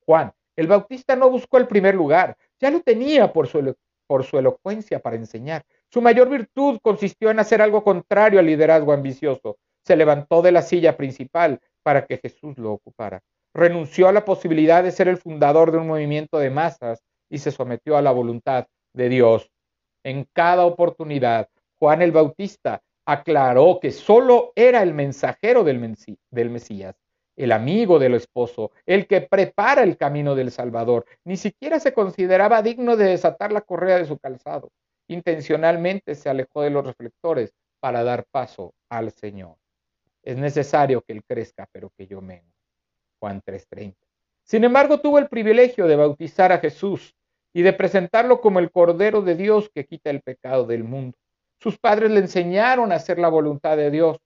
Juan, 0.05 0.31
el 0.55 0.67
Bautista 0.67 1.15
no 1.15 1.29
buscó 1.29 1.57
el 1.57 1.67
primer 1.67 1.95
lugar, 1.95 2.35
ya 2.59 2.69
lo 2.71 2.81
tenía 2.81 3.31
por 3.31 3.47
su, 3.47 3.75
por 4.07 4.23
su 4.23 4.37
elocuencia 4.37 4.99
para 4.99 5.15
enseñar. 5.15 5.63
Su 5.89 6.01
mayor 6.01 6.29
virtud 6.29 6.79
consistió 6.81 7.31
en 7.31 7.39
hacer 7.39 7.61
algo 7.61 7.83
contrario 7.83 8.39
al 8.39 8.45
liderazgo 8.45 8.91
ambicioso. 8.91 9.57
Se 9.85 9.95
levantó 9.95 10.41
de 10.41 10.51
la 10.51 10.61
silla 10.61 10.97
principal 10.97 11.59
para 11.83 12.05
que 12.05 12.17
Jesús 12.17 12.57
lo 12.57 12.73
ocupara. 12.73 13.21
Renunció 13.53 14.07
a 14.07 14.13
la 14.13 14.25
posibilidad 14.25 14.83
de 14.83 14.91
ser 14.91 15.07
el 15.07 15.17
fundador 15.17 15.71
de 15.71 15.77
un 15.77 15.87
movimiento 15.87 16.39
de 16.39 16.49
masas 16.49 17.03
y 17.29 17.39
se 17.39 17.51
sometió 17.51 17.97
a 17.97 18.01
la 18.01 18.11
voluntad 18.11 18.67
de 18.93 19.09
Dios 19.09 19.49
en 20.03 20.27
cada 20.33 20.65
oportunidad. 20.65 21.49
Juan 21.79 22.01
el 22.01 22.11
Bautista 22.11 22.81
aclaró 23.05 23.79
que 23.81 23.91
solo 23.91 24.53
era 24.55 24.83
el 24.83 24.93
mensajero 24.93 25.63
del, 25.63 25.79
Mesías, 25.79 26.95
el 27.35 27.51
amigo 27.51 27.99
del 27.99 28.13
esposo, 28.13 28.71
el 28.85 29.07
que 29.07 29.21
prepara 29.21 29.83
el 29.83 29.97
camino 29.97 30.35
del 30.35 30.51
Salvador. 30.51 31.05
Ni 31.23 31.37
siquiera 31.37 31.79
se 31.79 31.93
consideraba 31.93 32.61
digno 32.61 32.95
de 32.95 33.05
desatar 33.05 33.51
la 33.51 33.61
correa 33.61 33.97
de 33.97 34.05
su 34.05 34.17
calzado. 34.17 34.71
Intencionalmente 35.07 36.15
se 36.15 36.29
alejó 36.29 36.61
de 36.61 36.69
los 36.69 36.85
reflectores 36.85 37.53
para 37.79 38.03
dar 38.03 38.25
paso 38.31 38.73
al 38.89 39.11
Señor. 39.11 39.55
Es 40.23 40.37
necesario 40.37 41.01
que 41.01 41.13
Él 41.13 41.23
crezca, 41.27 41.67
pero 41.71 41.91
que 41.97 42.05
yo 42.05 42.21
menos. 42.21 42.53
Juan 43.19 43.41
3:30. 43.41 43.95
Sin 44.43 44.63
embargo, 44.63 44.99
tuvo 44.99 45.17
el 45.19 45.27
privilegio 45.27 45.87
de 45.87 45.95
bautizar 45.95 46.51
a 46.51 46.59
Jesús 46.59 47.15
y 47.53 47.61
de 47.61 47.73
presentarlo 47.73 48.41
como 48.41 48.59
el 48.59 48.71
Cordero 48.71 49.21
de 49.21 49.35
Dios 49.35 49.69
que 49.73 49.85
quita 49.85 50.09
el 50.09 50.21
pecado 50.21 50.65
del 50.65 50.83
mundo. 50.83 51.17
Sus 51.59 51.77
padres 51.77 52.11
le 52.11 52.19
enseñaron 52.19 52.91
a 52.91 52.95
hacer 52.95 53.19
la 53.19 53.29
voluntad 53.29 53.77
de 53.77 53.91
Dios. 53.91 54.17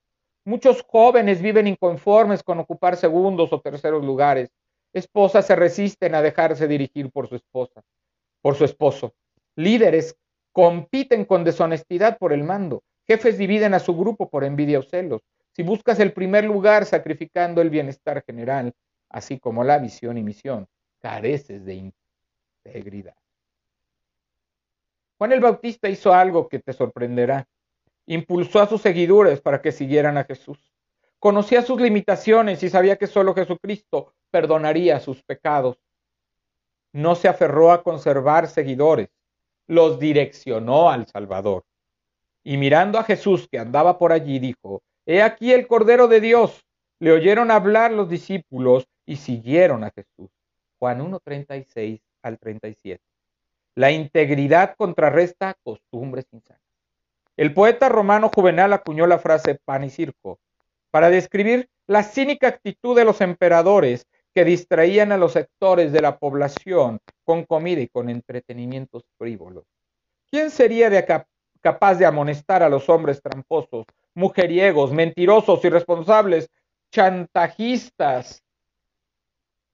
Muchos 0.44 0.82
jóvenes 0.88 1.42
viven 1.42 1.66
inconformes 1.66 2.42
con 2.42 2.60
ocupar 2.60 2.96
segundos 2.96 3.52
o 3.52 3.60
terceros 3.60 4.04
lugares. 4.04 4.50
Esposas 4.92 5.46
se 5.46 5.56
resisten 5.56 6.14
a 6.14 6.22
dejarse 6.22 6.68
dirigir 6.68 7.10
por 7.10 7.28
su 7.28 7.36
esposa, 7.36 7.82
por 8.40 8.54
su 8.54 8.64
esposo. 8.64 9.12
Líderes 9.56 10.16
compiten 10.52 11.24
con 11.24 11.44
deshonestidad 11.44 12.16
por 12.16 12.32
el 12.32 12.44
mando. 12.44 12.82
Jefes 13.06 13.36
dividen 13.36 13.74
a 13.74 13.80
su 13.80 13.94
grupo 13.94 14.30
por 14.30 14.44
envidia 14.44 14.78
o 14.78 14.82
celos. 14.82 15.20
Si 15.52 15.62
buscas 15.62 16.00
el 16.00 16.12
primer 16.12 16.44
lugar 16.44 16.86
sacrificando 16.86 17.60
el 17.60 17.70
bienestar 17.70 18.22
general, 18.24 18.72
así 19.10 19.38
como 19.38 19.64
la 19.64 19.78
visión 19.78 20.16
y 20.16 20.22
misión, 20.22 20.66
careces 21.00 21.64
de 21.64 21.74
Juan 25.18 25.32
el 25.32 25.40
Bautista 25.40 25.88
hizo 25.88 26.12
algo 26.12 26.48
que 26.48 26.58
te 26.58 26.72
sorprenderá. 26.72 27.48
Impulsó 28.06 28.60
a 28.60 28.66
sus 28.66 28.82
seguidores 28.82 29.40
para 29.40 29.62
que 29.62 29.72
siguieran 29.72 30.18
a 30.18 30.24
Jesús. 30.24 30.58
Conocía 31.18 31.62
sus 31.62 31.80
limitaciones 31.80 32.62
y 32.62 32.68
sabía 32.68 32.96
que 32.96 33.06
solo 33.06 33.34
Jesucristo 33.34 34.14
perdonaría 34.30 35.00
sus 35.00 35.22
pecados. 35.22 35.78
No 36.92 37.14
se 37.14 37.28
aferró 37.28 37.72
a 37.72 37.82
conservar 37.82 38.48
seguidores, 38.48 39.08
los 39.66 39.98
direccionó 39.98 40.90
al 40.90 41.06
Salvador. 41.06 41.64
Y 42.44 42.58
mirando 42.58 42.98
a 42.98 43.04
Jesús 43.04 43.48
que 43.50 43.58
andaba 43.58 43.98
por 43.98 44.12
allí, 44.12 44.38
dijo, 44.38 44.82
He 45.04 45.22
aquí 45.22 45.52
el 45.52 45.66
Cordero 45.66 46.06
de 46.06 46.20
Dios. 46.20 46.64
Le 47.00 47.12
oyeron 47.12 47.50
hablar 47.50 47.92
los 47.92 48.08
discípulos 48.08 48.86
y 49.04 49.16
siguieron 49.16 49.82
a 49.84 49.90
Jesús. 49.90 50.30
Juan 50.78 51.00
1, 51.00 51.20
36 51.20 52.05
al 52.26 52.38
37. 52.38 53.02
La 53.74 53.90
integridad 53.90 54.74
contrarresta 54.76 55.56
costumbres 55.62 56.26
insanas. 56.32 56.62
El 57.36 57.52
poeta 57.52 57.88
romano 57.88 58.30
Juvenal 58.34 58.72
acuñó 58.72 59.06
la 59.06 59.18
frase 59.18 59.60
pan 59.64 59.84
y 59.84 59.90
circo 59.90 60.40
para 60.90 61.10
describir 61.10 61.68
la 61.86 62.02
cínica 62.02 62.48
actitud 62.48 62.96
de 62.96 63.04
los 63.04 63.20
emperadores 63.20 64.06
que 64.34 64.44
distraían 64.44 65.12
a 65.12 65.18
los 65.18 65.32
sectores 65.32 65.92
de 65.92 66.00
la 66.00 66.18
población 66.18 67.00
con 67.24 67.44
comida 67.44 67.80
y 67.80 67.88
con 67.88 68.10
entretenimientos 68.10 69.04
frívolos. 69.18 69.64
¿Quién 70.30 70.50
sería 70.50 70.90
capaz 71.60 71.94
de 71.94 72.06
amonestar 72.06 72.62
a 72.62 72.68
los 72.68 72.88
hombres 72.88 73.22
tramposos, 73.22 73.86
mujeriegos, 74.14 74.92
mentirosos, 74.92 75.64
irresponsables, 75.64 76.50
chantajistas 76.90 78.42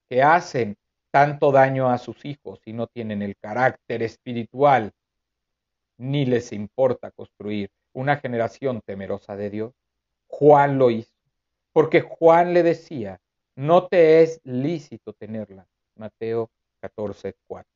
que 0.09 0.23
hacen 0.23 0.77
tanto 1.12 1.53
daño 1.53 1.90
a 1.90 1.98
sus 1.98 2.25
hijos 2.25 2.61
y 2.64 2.72
no 2.72 2.88
tienen 2.88 3.22
el 3.22 3.37
carácter 3.37 4.03
espiritual 4.03 4.92
ni 5.98 6.25
les 6.25 6.53
importa 6.53 7.11
construir 7.11 7.70
una 7.92 8.16
generación 8.16 8.81
temerosa 8.85 9.37
de 9.37 9.51
Dios? 9.51 9.72
Juan 10.27 10.79
lo 10.79 10.90
hizo, 10.90 11.14
porque 11.72 12.01
Juan 12.01 12.55
le 12.55 12.62
decía, 12.62 13.20
no 13.55 13.87
te 13.87 14.22
es 14.22 14.40
lícito 14.44 15.12
tenerla. 15.12 15.66
Mateo 15.96 16.51
14, 16.81 17.37
4. 17.46 17.70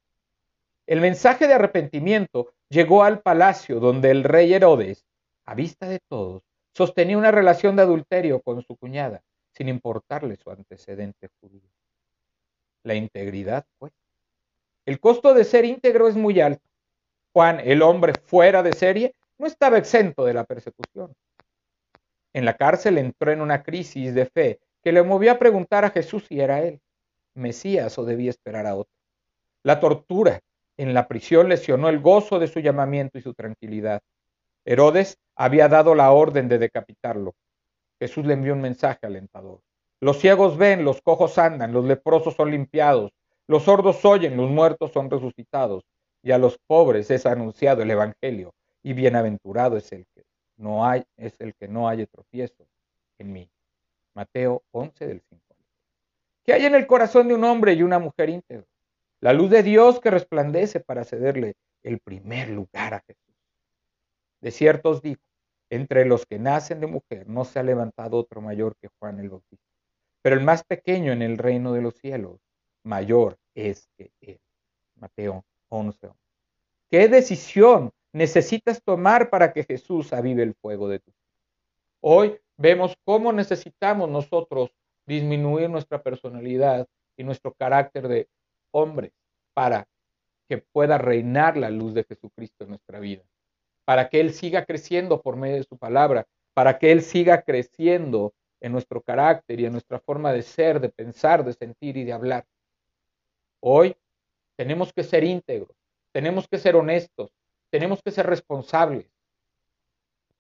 El 0.87 1.01
mensaje 1.03 1.46
de 1.46 1.55
arrepentimiento 1.55 2.55
llegó 2.70 3.05
al 3.05 3.20
palacio 3.20 3.81
donde 3.81 4.11
el 4.11 4.25
rey 4.25 4.55
Herodes, 4.55 5.05
a 5.44 5.55
vista 5.55 5.87
de 5.87 6.01
todos, 6.09 6.42
sostenía 6.72 7.18
una 7.18 7.31
relación 7.31 7.77
de 7.77 7.83
adulterio 7.83 8.40
con 8.40 8.62
su 8.62 8.77
cuñada, 8.77 9.22
sin 9.53 9.68
importarle 9.68 10.37
su 10.37 10.51
antecedente 10.51 11.29
judío. 11.40 11.76
La 12.87 12.94
integridad, 12.94 13.66
pues. 13.81 13.92
El 14.85 15.01
costo 15.01 15.35
de 15.35 15.42
ser 15.42 15.64
íntegro 15.64 16.07
es 16.07 16.14
muy 16.14 16.40
alto. 16.40 16.62
Juan, 17.33 17.59
el 17.59 17.83
hombre 17.83 18.12
fuera 18.25 18.62
de 18.62 18.72
serie, 18.75 19.16
no 19.38 19.49
estaba 19.49 19.77
exento 19.77 20.25
de 20.25 20.35
la 20.35 20.44
persecución. 20.44 21.12
En 22.33 22.44
la 22.44 22.57
cárcel 22.57 22.99
entró 22.99 23.33
en 23.33 23.40
una 23.40 23.64
crisis 23.64 24.14
de 24.14 24.27
fe 24.27 24.61
que 24.85 24.92
le 24.92 25.03
movió 25.03 25.33
a 25.33 25.38
preguntar 25.40 25.85
a 25.85 25.90
Jesús 25.90 26.27
si 26.29 26.40
era 26.40 26.62
él, 26.62 26.81
Mesías 27.35 27.99
o 27.99 28.05
debía 28.05 28.31
esperar 28.31 28.68
a 28.68 28.77
otro. 28.77 28.94
La 29.64 29.81
tortura 29.81 30.38
en 30.77 30.94
la 30.94 31.09
prisión 31.09 31.49
lesionó 31.49 31.88
el 31.88 31.99
gozo 31.99 32.38
de 32.38 32.46
su 32.46 32.61
llamamiento 32.61 33.18
y 33.18 33.22
su 33.22 33.35
tranquilidad. 33.35 34.01
Herodes 34.64 35.18
había 35.35 35.66
dado 35.66 35.96
la 35.96 36.12
orden 36.12 36.46
de 36.49 36.59
decapitarlo. 36.59 37.35
Jesús 37.99 38.25
le 38.27 38.35
envió 38.35 38.53
un 38.53 38.61
mensaje 38.61 39.07
alentador. 39.07 39.61
Los 40.07 40.21
ciegos 40.21 40.57
ven, 40.57 40.85
los 40.85 41.03
cojos 41.03 41.37
andan, 41.37 41.73
los 41.73 41.85
leprosos 41.85 42.35
son 42.37 42.53
limpiados, 42.53 43.11
los 43.49 43.64
sordos 43.64 44.05
oyen, 44.05 44.37
los 44.37 44.49
muertos 44.49 44.92
son 44.92 45.11
resucitados, 45.11 45.83
y 46.23 46.31
a 46.31 46.38
los 46.38 46.59
pobres 46.64 47.11
es 47.11 47.27
anunciado 47.27 47.83
el 47.83 47.90
evangelio, 47.90 48.55
y 48.85 48.92
bienaventurado 48.92 49.77
es 49.77 49.90
el 49.90 50.07
que 50.14 50.23
no 50.59 50.87
hay, 50.87 51.03
es 51.16 51.35
el 51.40 51.57
que 51.57 51.66
no 51.66 51.88
haya 51.88 52.07
tropiezo 52.07 52.69
en 53.19 53.33
mí. 53.33 53.51
Mateo 54.14 54.62
11 54.71 55.09
del 55.09 55.23
5. 55.29 55.42
¿Qué 56.45 56.53
hay 56.53 56.66
en 56.66 56.77
el 56.77 56.87
corazón 56.87 57.27
de 57.27 57.35
un 57.35 57.42
hombre 57.42 57.73
y 57.73 57.83
una 57.83 57.99
mujer 57.99 58.31
íntegro? 58.31 58.69
La 59.21 59.33
luz 59.33 59.51
de 59.51 59.64
Dios 59.64 59.99
que 59.99 60.12
resplandece 60.12 60.79
para 60.79 61.03
cederle 61.03 61.57
el 61.83 61.99
primer 61.99 62.51
lugar 62.51 62.95
a 62.95 63.01
Jesús. 63.01 63.35
De 64.40 64.53
cierto 64.53 64.90
os 64.90 65.03
digo, 65.03 65.21
entre 65.69 66.05
los 66.05 66.27
que 66.27 66.38
nacen 66.38 66.79
de 66.79 66.87
mujer 66.87 67.29
no 67.29 67.45
se 67.45 67.59
ha 67.59 67.64
levantado 67.64 68.16
otro 68.19 68.40
mayor 68.40 68.77
que 68.81 68.87
Juan 69.01 69.19
el 69.19 69.31
Bautista. 69.31 69.66
Pero 70.27 70.39
el 70.39 70.45
más 70.45 70.65
pequeño 70.65 71.12
en 71.12 71.23
el 71.23 71.39
reino 71.39 71.73
de 71.73 71.81
los 71.81 71.95
cielos, 71.95 72.41
mayor 72.83 73.39
es 73.55 73.89
que 73.97 74.11
él. 74.21 74.41
Mateo 74.97 75.45
11. 75.69 76.11
¿Qué 76.91 77.07
decisión 77.07 77.93
necesitas 78.12 78.83
tomar 78.83 79.31
para 79.31 79.53
que 79.53 79.62
Jesús 79.62 80.12
avive 80.12 80.43
el 80.43 80.55
fuego 80.55 80.89
de 80.89 80.99
tu 80.99 81.12
vida? 81.12 81.31
Hoy 82.01 82.41
vemos 82.57 82.99
cómo 83.05 83.33
necesitamos 83.33 84.11
nosotros 84.11 84.73
disminuir 85.07 85.71
nuestra 85.71 86.03
personalidad 86.03 86.89
y 87.17 87.23
nuestro 87.23 87.55
carácter 87.55 88.09
de 88.09 88.29
hombre 88.73 89.12
para 89.55 89.87
que 90.49 90.59
pueda 90.59 90.99
reinar 90.99 91.57
la 91.57 91.71
luz 91.71 91.95
de 91.95 92.03
Jesucristo 92.03 92.65
en 92.65 92.71
nuestra 92.71 92.99
vida, 92.99 93.23
para 93.85 94.09
que 94.09 94.19
Él 94.19 94.35
siga 94.35 94.65
creciendo 94.65 95.23
por 95.23 95.37
medio 95.37 95.55
de 95.55 95.62
su 95.62 95.79
palabra, 95.79 96.27
para 96.53 96.81
que 96.81 96.91
Él 96.91 97.03
siga 97.03 97.43
creciendo 97.43 98.35
en 98.61 98.73
nuestro 98.73 99.01
carácter 99.01 99.61
y 99.61 99.66
en 99.66 99.73
nuestra 99.73 99.99
forma 99.99 100.33
de 100.33 100.42
ser, 100.42 100.81
de 100.81 100.88
pensar, 100.88 101.45
de 101.45 101.53
sentir 101.53 101.97
y 101.97 102.05
de 102.05 102.12
hablar. 102.12 102.47
Hoy 103.61 103.97
tenemos 104.57 104.92
que 104.92 105.05
ser 105.05 105.25
íntegros, 105.25 105.77
tenemos 106.12 106.49
que 106.49 106.59
ser 106.59 106.77
honestos, 106.77 107.31
tenemos 107.71 108.03
que 108.03 108.11
ser 108.11 108.27
responsables, 108.27 109.07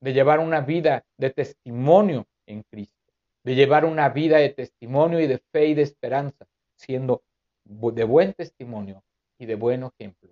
de 0.00 0.12
llevar 0.12 0.40
una 0.40 0.60
vida 0.60 1.04
de 1.16 1.30
testimonio 1.30 2.26
en 2.46 2.62
Cristo, 2.62 3.12
de 3.44 3.54
llevar 3.54 3.84
una 3.84 4.08
vida 4.08 4.38
de 4.38 4.50
testimonio 4.50 5.20
y 5.20 5.26
de 5.26 5.38
fe 5.38 5.66
y 5.66 5.74
de 5.74 5.82
esperanza, 5.82 6.46
siendo 6.76 7.22
de 7.64 8.04
buen 8.04 8.32
testimonio 8.34 9.02
y 9.38 9.46
de 9.46 9.54
buen 9.54 9.82
ejemplo 9.82 10.30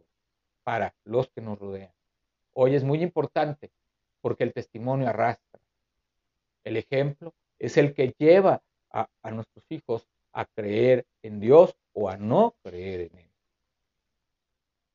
para 0.63 0.95
los 1.05 1.29
que 1.29 1.41
nos 1.41 1.59
rodean. 1.59 1.93
Hoy 2.53 2.75
es 2.75 2.85
muy 2.85 3.03
importante 3.03 3.71
porque 4.21 4.45
el 4.45 4.53
testimonio 4.53 5.09
arrastra. 5.09 5.61
El 6.63 6.77
ejemplo 6.77 7.35
es 7.59 7.77
el 7.77 7.95
que 7.95 8.15
lleva 8.19 8.63
a, 8.91 9.31
nuestros 9.31 9.65
hijos 9.71 10.07
a 10.33 10.45
creer 10.45 11.05
en 11.23 11.41
Dios 11.41 11.75
o 11.93 12.09
a 12.09 12.17
no 12.17 12.55
creer 12.63 13.13
en 13.13 13.19
Él. 13.19 13.31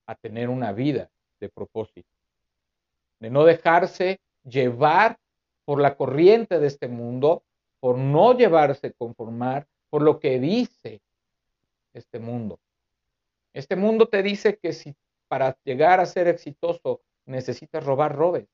A 0.05 0.15
tener 0.15 0.49
una 0.49 0.71
vida 0.71 1.09
de 1.39 1.49
propósito. 1.49 2.09
De 3.19 3.29
no 3.29 3.43
dejarse 3.43 4.21
llevar 4.43 5.17
por 5.65 5.81
la 5.81 5.95
corriente 5.95 6.59
de 6.59 6.67
este 6.67 6.87
mundo, 6.87 7.43
por 7.79 7.97
no 7.97 8.37
llevarse 8.37 8.93
conformar 8.93 9.67
por 9.89 10.01
lo 10.01 10.19
que 10.19 10.39
dice 10.39 11.01
este 11.93 12.19
mundo. 12.19 12.59
Este 13.53 13.75
mundo 13.75 14.07
te 14.07 14.23
dice 14.23 14.57
que 14.57 14.73
si 14.73 14.95
para 15.27 15.57
llegar 15.63 15.99
a 15.99 16.05
ser 16.05 16.27
exitoso 16.27 17.01
necesitas 17.25 17.83
robar, 17.83 18.15
robes. 18.15 18.47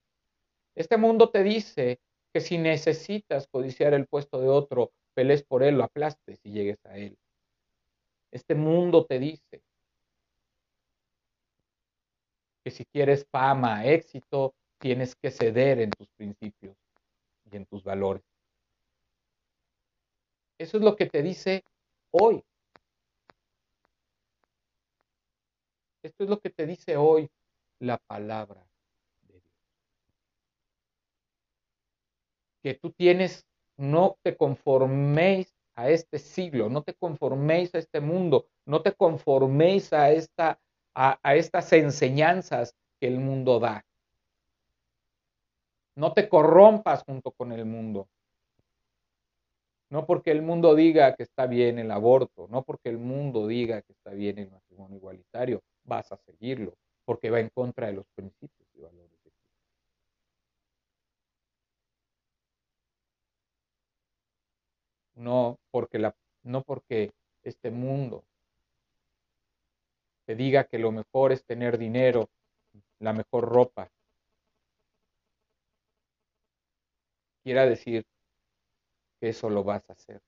Este 0.75 0.97
mundo 0.97 1.29
te 1.29 1.43
dice 1.43 1.99
que 2.35 2.41
si 2.41 2.57
necesitas 2.57 3.47
codiciar 3.47 3.93
el 3.93 4.07
puesto 4.07 4.41
de 4.41 4.49
otro, 4.49 4.91
pelees 5.13 5.41
por 5.41 5.63
él, 5.63 5.77
lo 5.77 5.85
aplastes 5.85 6.37
y 6.43 6.51
llegues 6.51 6.85
a 6.85 6.97
él. 6.97 7.17
Este 8.29 8.55
mundo 8.55 9.05
te 9.05 9.19
dice 9.19 9.63
que 12.61 12.71
si 12.71 12.83
quieres 12.83 13.25
fama, 13.31 13.85
éxito, 13.85 14.53
tienes 14.79 15.15
que 15.15 15.31
ceder 15.31 15.79
en 15.79 15.91
tus 15.91 16.09
principios. 16.09 16.75
y 17.49 17.55
en 17.55 17.65
tus 17.67 17.85
valores. 17.85 18.25
Eso 20.57 20.75
es 20.75 20.83
lo 20.83 20.97
que 20.97 21.05
te 21.05 21.23
dice 21.23 21.63
hoy. 22.11 22.43
Esto 26.03 26.25
es 26.25 26.29
lo 26.29 26.41
que 26.41 26.49
te 26.49 26.65
dice 26.65 26.97
hoy 26.97 27.29
la 27.79 27.97
palabra 27.97 28.67
de 29.29 29.39
Dios. 29.39 29.53
Que 32.65 32.73
tú 32.73 32.89
tienes, 32.89 33.45
no 33.77 34.17
te 34.23 34.35
conforméis 34.35 35.53
a 35.75 35.91
este 35.91 36.17
siglo, 36.17 36.67
no 36.67 36.81
te 36.81 36.95
conforméis 36.95 37.75
a 37.75 37.77
este 37.77 38.01
mundo, 38.01 38.47
no 38.65 38.81
te 38.81 38.91
conforméis 38.91 39.93
a, 39.93 40.09
esta, 40.09 40.59
a, 40.95 41.19
a 41.21 41.35
estas 41.35 41.71
enseñanzas 41.73 42.73
que 42.99 43.05
el 43.05 43.19
mundo 43.19 43.59
da. 43.59 43.85
No 45.95 46.13
te 46.13 46.27
corrompas 46.27 47.03
junto 47.03 47.31
con 47.33 47.51
el 47.51 47.65
mundo. 47.65 48.07
No 49.91 50.07
porque 50.07 50.31
el 50.31 50.41
mundo 50.41 50.73
diga 50.73 51.15
que 51.15 51.21
está 51.21 51.45
bien 51.45 51.77
el 51.77 51.91
aborto, 51.91 52.47
no 52.49 52.63
porque 52.63 52.89
el 52.89 52.97
mundo 52.97 53.45
diga 53.45 53.83
que 53.83 53.93
está 53.93 54.09
bien 54.09 54.39
el 54.39 54.49
matrimonio 54.49 54.97
igualitario, 54.97 55.61
vas 55.83 56.11
a 56.11 56.17
seguirlo, 56.17 56.73
porque 57.05 57.29
va 57.29 57.39
en 57.39 57.49
contra 57.49 57.85
de 57.87 57.93
los 57.93 58.07
principios 58.15 58.67
y 58.73 58.81
valores 58.81 59.11
de 59.11 59.17
Cristo. 59.19 59.49
No 65.15 65.59
porque, 65.71 65.99
la, 65.99 66.15
no 66.43 66.63
porque 66.63 67.11
este 67.43 67.71
mundo 67.71 68.23
te 70.25 70.35
diga 70.35 70.65
que 70.65 70.79
lo 70.79 70.91
mejor 70.91 71.31
es 71.31 71.45
tener 71.45 71.77
dinero, 71.77 72.29
la 72.99 73.13
mejor 73.13 73.45
ropa, 73.47 73.89
quiera 77.43 77.65
decir 77.65 78.03
que 79.19 79.29
eso 79.29 79.49
lo 79.49 79.63
vas 79.63 79.87
a 79.89 79.93
hacer. 79.93 80.21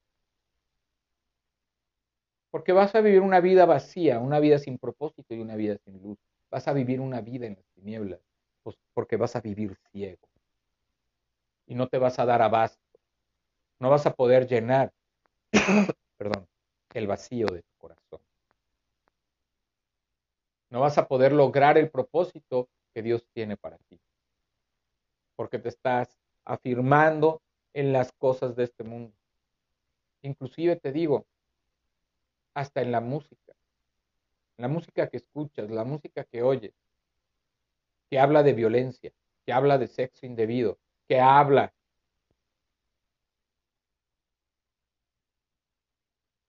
Porque 2.51 2.71
vas 2.71 2.95
a 2.95 3.01
vivir 3.01 3.21
una 3.21 3.41
vida 3.41 3.65
vacía, 3.65 4.19
una 4.19 4.39
vida 4.39 4.59
sin 4.59 4.77
propósito 4.77 5.33
y 5.33 5.39
una 5.39 5.55
vida 5.55 5.77
sin 5.83 6.01
luz. 6.01 6.17
Vas 6.49 6.67
a 6.67 6.73
vivir 6.73 7.01
una 7.01 7.21
vida 7.21 7.45
en 7.47 7.55
las 7.55 7.65
tinieblas, 7.75 8.21
pues 8.63 8.77
porque 8.93 9.17
vas 9.17 9.35
a 9.35 9.41
vivir 9.41 9.75
ciego. 9.91 10.27
Y 11.65 11.75
no 11.75 11.87
te 11.87 11.97
vas 11.97 12.19
a 12.19 12.25
dar 12.25 12.41
abasto. 12.41 12.86
No 13.79 13.89
vas 13.89 14.05
a 14.05 14.13
poder 14.13 14.47
llenar, 14.47 14.91
perdón, 16.17 16.47
el 16.93 17.07
vacío 17.07 17.47
de 17.47 17.61
tu 17.61 17.77
corazón. 17.77 18.21
No 20.69 20.81
vas 20.81 20.97
a 20.97 21.07
poder 21.07 21.31
lograr 21.31 21.77
el 21.77 21.89
propósito 21.89 22.69
que 22.93 23.01
Dios 23.01 23.27
tiene 23.33 23.55
para 23.55 23.77
ti. 23.77 23.99
Porque 25.35 25.59
te 25.59 25.69
estás 25.69 26.17
afirmando 26.43 27.41
en 27.73 27.93
las 27.93 28.11
cosas 28.13 28.55
de 28.55 28.63
este 28.63 28.83
mundo. 28.83 29.13
Inclusive 30.23 30.75
te 30.77 30.91
digo, 30.91 31.25
hasta 32.55 32.81
en 32.81 32.91
la 32.91 33.01
música. 33.01 33.53
La 34.57 34.67
música 34.67 35.07
que 35.07 35.17
escuchas, 35.17 35.69
la 35.69 35.83
música 35.83 36.23
que 36.23 36.41
oyes, 36.41 36.73
que 38.09 38.19
habla 38.19 38.41
de 38.41 38.53
violencia, 38.53 39.11
que 39.45 39.53
habla 39.53 39.77
de 39.77 39.87
sexo 39.87 40.25
indebido, 40.25 40.79
que 41.07 41.19
habla 41.19 41.73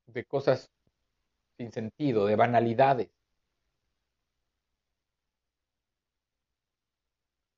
de 0.09 0.25
cosas 0.25 0.71
sin 1.57 1.73
sentido, 1.73 2.27
de 2.27 2.37
banalidades, 2.37 3.09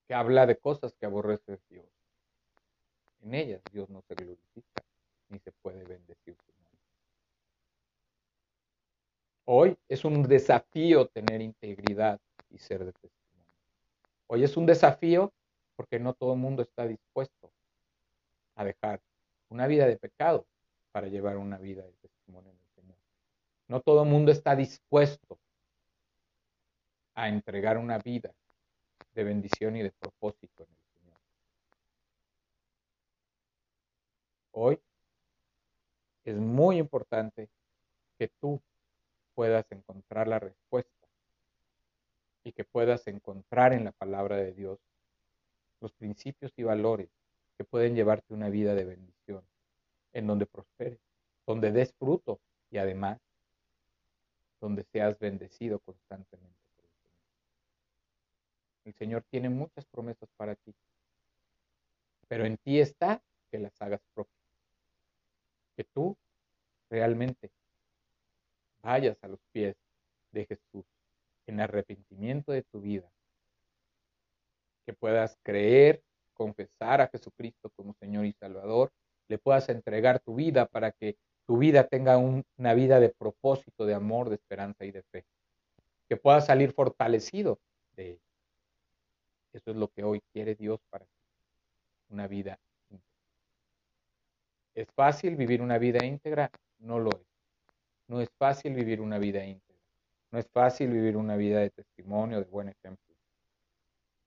que 0.07 0.15
habla 0.15 0.47
de 0.47 0.57
cosas 0.57 0.95
que 0.95 1.07
aborrece 1.07 1.59
Dios. 1.69 1.87
En 3.23 3.35
ellas 3.35 3.63
Dios 3.73 3.89
no 3.91 4.03
se 4.03 4.15
glorifica 4.15 4.83
ni 5.29 5.39
se 5.39 5.53
puede 5.53 5.85
bendecir 5.85 6.35
su 6.35 6.53
nombre. 6.53 6.81
Hoy 9.45 9.79
es 9.89 10.05
un 10.05 10.23
desafío 10.25 11.07
tener 11.07 11.41
integridad 11.41 12.21
y 12.51 12.59
ser 12.59 12.85
de 12.85 12.93
testimonio. 12.93 13.55
Hoy 14.27 14.43
es 14.43 14.57
un 14.57 14.67
desafío 14.67 15.33
porque 15.77 16.01
no 16.01 16.15
todo 16.15 16.33
el 16.33 16.41
mundo 16.41 16.63
está 16.63 16.87
dispuesto 16.87 17.53
a 18.57 18.65
dejar 18.65 19.01
una 19.49 19.67
vida 19.67 19.87
de 19.87 19.97
pecado 19.97 20.47
para 20.91 21.07
llevar 21.07 21.37
una 21.37 21.59
vida 21.59 21.83
de 21.83 21.93
Señor. 22.75 22.97
No 23.69 23.81
todo 23.81 24.03
el 24.05 24.09
mundo 24.09 24.33
está 24.33 24.57
dispuesto 24.57 25.39
a 27.15 27.29
entregar 27.29 27.79
una 27.79 27.99
vida 27.99 28.33
de 29.15 29.25
bendición 29.25 29.77
y 29.77 29.83
de 29.83 29.93
propósito 29.93 30.65
en 30.65 30.81
Hoy 34.53 34.81
es 36.25 36.37
muy 36.37 36.79
importante 36.79 37.49
que 38.19 38.29
tú 38.41 38.61
puedas 39.35 39.65
encontrar 39.71 40.29
la 40.29 40.39
respuesta 40.39 41.09
y 42.45 42.53
que 42.53 42.65
puedas 42.65 43.07
encontrar 43.07 43.73
en 43.73 43.85
la 43.85 43.93
palabra 43.93 44.37
de 44.37 44.53
Dios 44.53 44.79
los 45.81 45.93
principios 45.93 46.53
y 46.57 46.63
valores 46.63 47.09
que 47.57 47.65
pueden 47.65 47.95
llevarte 47.95 48.35
una 48.35 48.49
vida 48.49 48.75
de 48.75 48.85
bendición, 48.85 49.45
en 50.13 50.27
donde 50.27 50.47
prosperes, 50.47 50.99
donde 51.61 51.79
des 51.79 51.93
fruto 51.93 52.41
y 52.71 52.79
además 52.79 53.21
donde 54.61 54.83
seas 54.85 55.19
bendecido 55.19 55.79
constantemente 55.81 56.57
por 56.75 56.85
el 56.87 56.91
Señor. 56.91 57.21
El 58.85 58.95
Señor 58.95 59.25
tiene 59.31 59.51
muchas 59.51 59.85
promesas 59.85 60.31
para 60.39 60.55
ti, 60.55 60.75
pero 62.29 62.47
en 62.47 62.57
ti 62.57 62.81
está 62.81 63.23
que 63.51 63.59
las 63.59 63.73
hagas 63.83 64.01
propias 64.15 64.41
que 65.77 65.85
tú 65.85 66.17
realmente 66.89 67.51
vayas 68.81 69.23
a 69.23 69.29
los 69.29 69.41
pies 69.53 69.77
de 70.33 70.47
Jesús 70.47 70.87
en 71.47 71.61
arrepentimiento 71.61 72.53
de 72.53 72.63
tu 72.63 72.81
vida, 72.81 73.11
que 74.87 74.95
puedas 74.95 75.37
creer, 75.43 76.03
confesar 76.33 77.03
a 77.03 77.09
Jesucristo 77.09 77.71
como 77.77 77.93
Señor 77.95 78.25
y 78.25 78.33
Salvador, 78.33 78.91
le 79.29 79.37
puedas 79.37 79.69
entregar 79.69 80.21
tu 80.21 80.37
vida 80.37 80.65
para 80.65 80.93
que 80.93 81.19
tu 81.51 81.59
vida 81.59 81.89
tenga 81.89 82.17
una 82.17 82.75
vida 82.75 83.01
de 83.01 83.09
propósito, 83.09 83.85
de 83.85 83.93
amor, 83.93 84.29
de 84.29 84.37
esperanza 84.37 84.85
y 84.85 84.93
de 84.93 85.03
fe, 85.03 85.25
que 86.09 86.17
puedas 86.17 86.47
salir 86.47 86.73
fortalecido 86.73 87.59
de. 87.97 88.21
Eso 89.53 89.73
es 89.73 89.77
lo 89.77 89.89
que 89.89 90.05
hoy 90.05 90.23
quiere 90.33 90.55
Dios 90.55 90.79
para 90.91 91.07
ti, 91.07 91.25
una 92.09 92.29
vida 92.29 92.57
¿Es 94.77 94.87
fácil 94.95 95.35
vivir 95.35 95.61
una 95.61 95.77
vida 95.79 96.07
íntegra? 96.07 96.53
No 96.79 97.01
lo 97.01 97.11
es. 97.11 97.27
No 98.07 98.21
es 98.21 98.31
fácil 98.39 98.73
vivir 98.73 99.01
una 99.01 99.19
vida 99.19 99.45
íntegra. 99.45 99.83
No 100.31 100.39
es 100.39 100.47
fácil 100.47 100.93
vivir 100.93 101.17
una 101.17 101.35
vida 101.35 101.59
de 101.59 101.71
testimonio, 101.71 102.39
de 102.39 102.49
buen 102.49 102.69
ejemplo. 102.69 103.13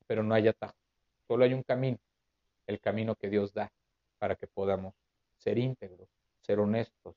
Pero 0.07 0.23
no 0.23 0.35
hay 0.35 0.49
atajo. 0.49 0.75
Solo 1.25 1.45
hay 1.45 1.53
un 1.53 1.63
camino. 1.63 1.99
El 2.67 2.81
camino 2.81 3.15
que 3.15 3.29
Dios 3.29 3.53
da 3.53 3.71
para 4.17 4.35
que 4.35 4.45
podamos 4.45 4.93
ser 5.37 5.57
íntegros, 5.57 6.09
ser 6.45 6.59
honestos 6.59 7.15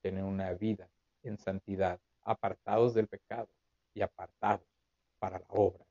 tener 0.00 0.24
una 0.24 0.52
vida 0.54 0.88
en 1.22 1.38
santidad, 1.38 2.00
apartados 2.22 2.94
del 2.94 3.08
pecado 3.08 3.48
y 3.94 4.02
apartados 4.02 4.66
para 5.18 5.38
la 5.38 5.46
obra. 5.48 5.84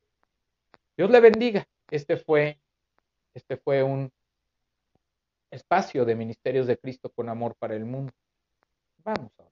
Dios 0.95 1.09
le 1.09 1.19
bendiga. 1.19 1.67
Este 1.91 2.17
fue, 2.17 2.59
este 3.33 3.57
fue 3.57 3.83
un 3.83 4.11
espacio 5.51 6.05
de 6.05 6.15
ministerios 6.15 6.67
de 6.67 6.77
Cristo 6.77 7.09
con 7.09 7.29
amor 7.29 7.55
para 7.55 7.75
el 7.75 7.85
mundo. 7.85 8.11
Vamos 9.03 9.31
ahora. 9.37 9.51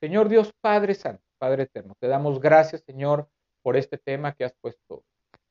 Señor 0.00 0.28
Dios 0.28 0.52
Padre 0.60 0.94
Santo, 0.94 1.22
Padre 1.38 1.64
Eterno, 1.64 1.96
te 1.98 2.06
damos 2.06 2.40
gracias, 2.40 2.82
Señor, 2.82 3.28
por 3.62 3.76
este 3.76 3.98
tema 3.98 4.32
que 4.34 4.44
has 4.44 4.54
puesto. 4.60 5.02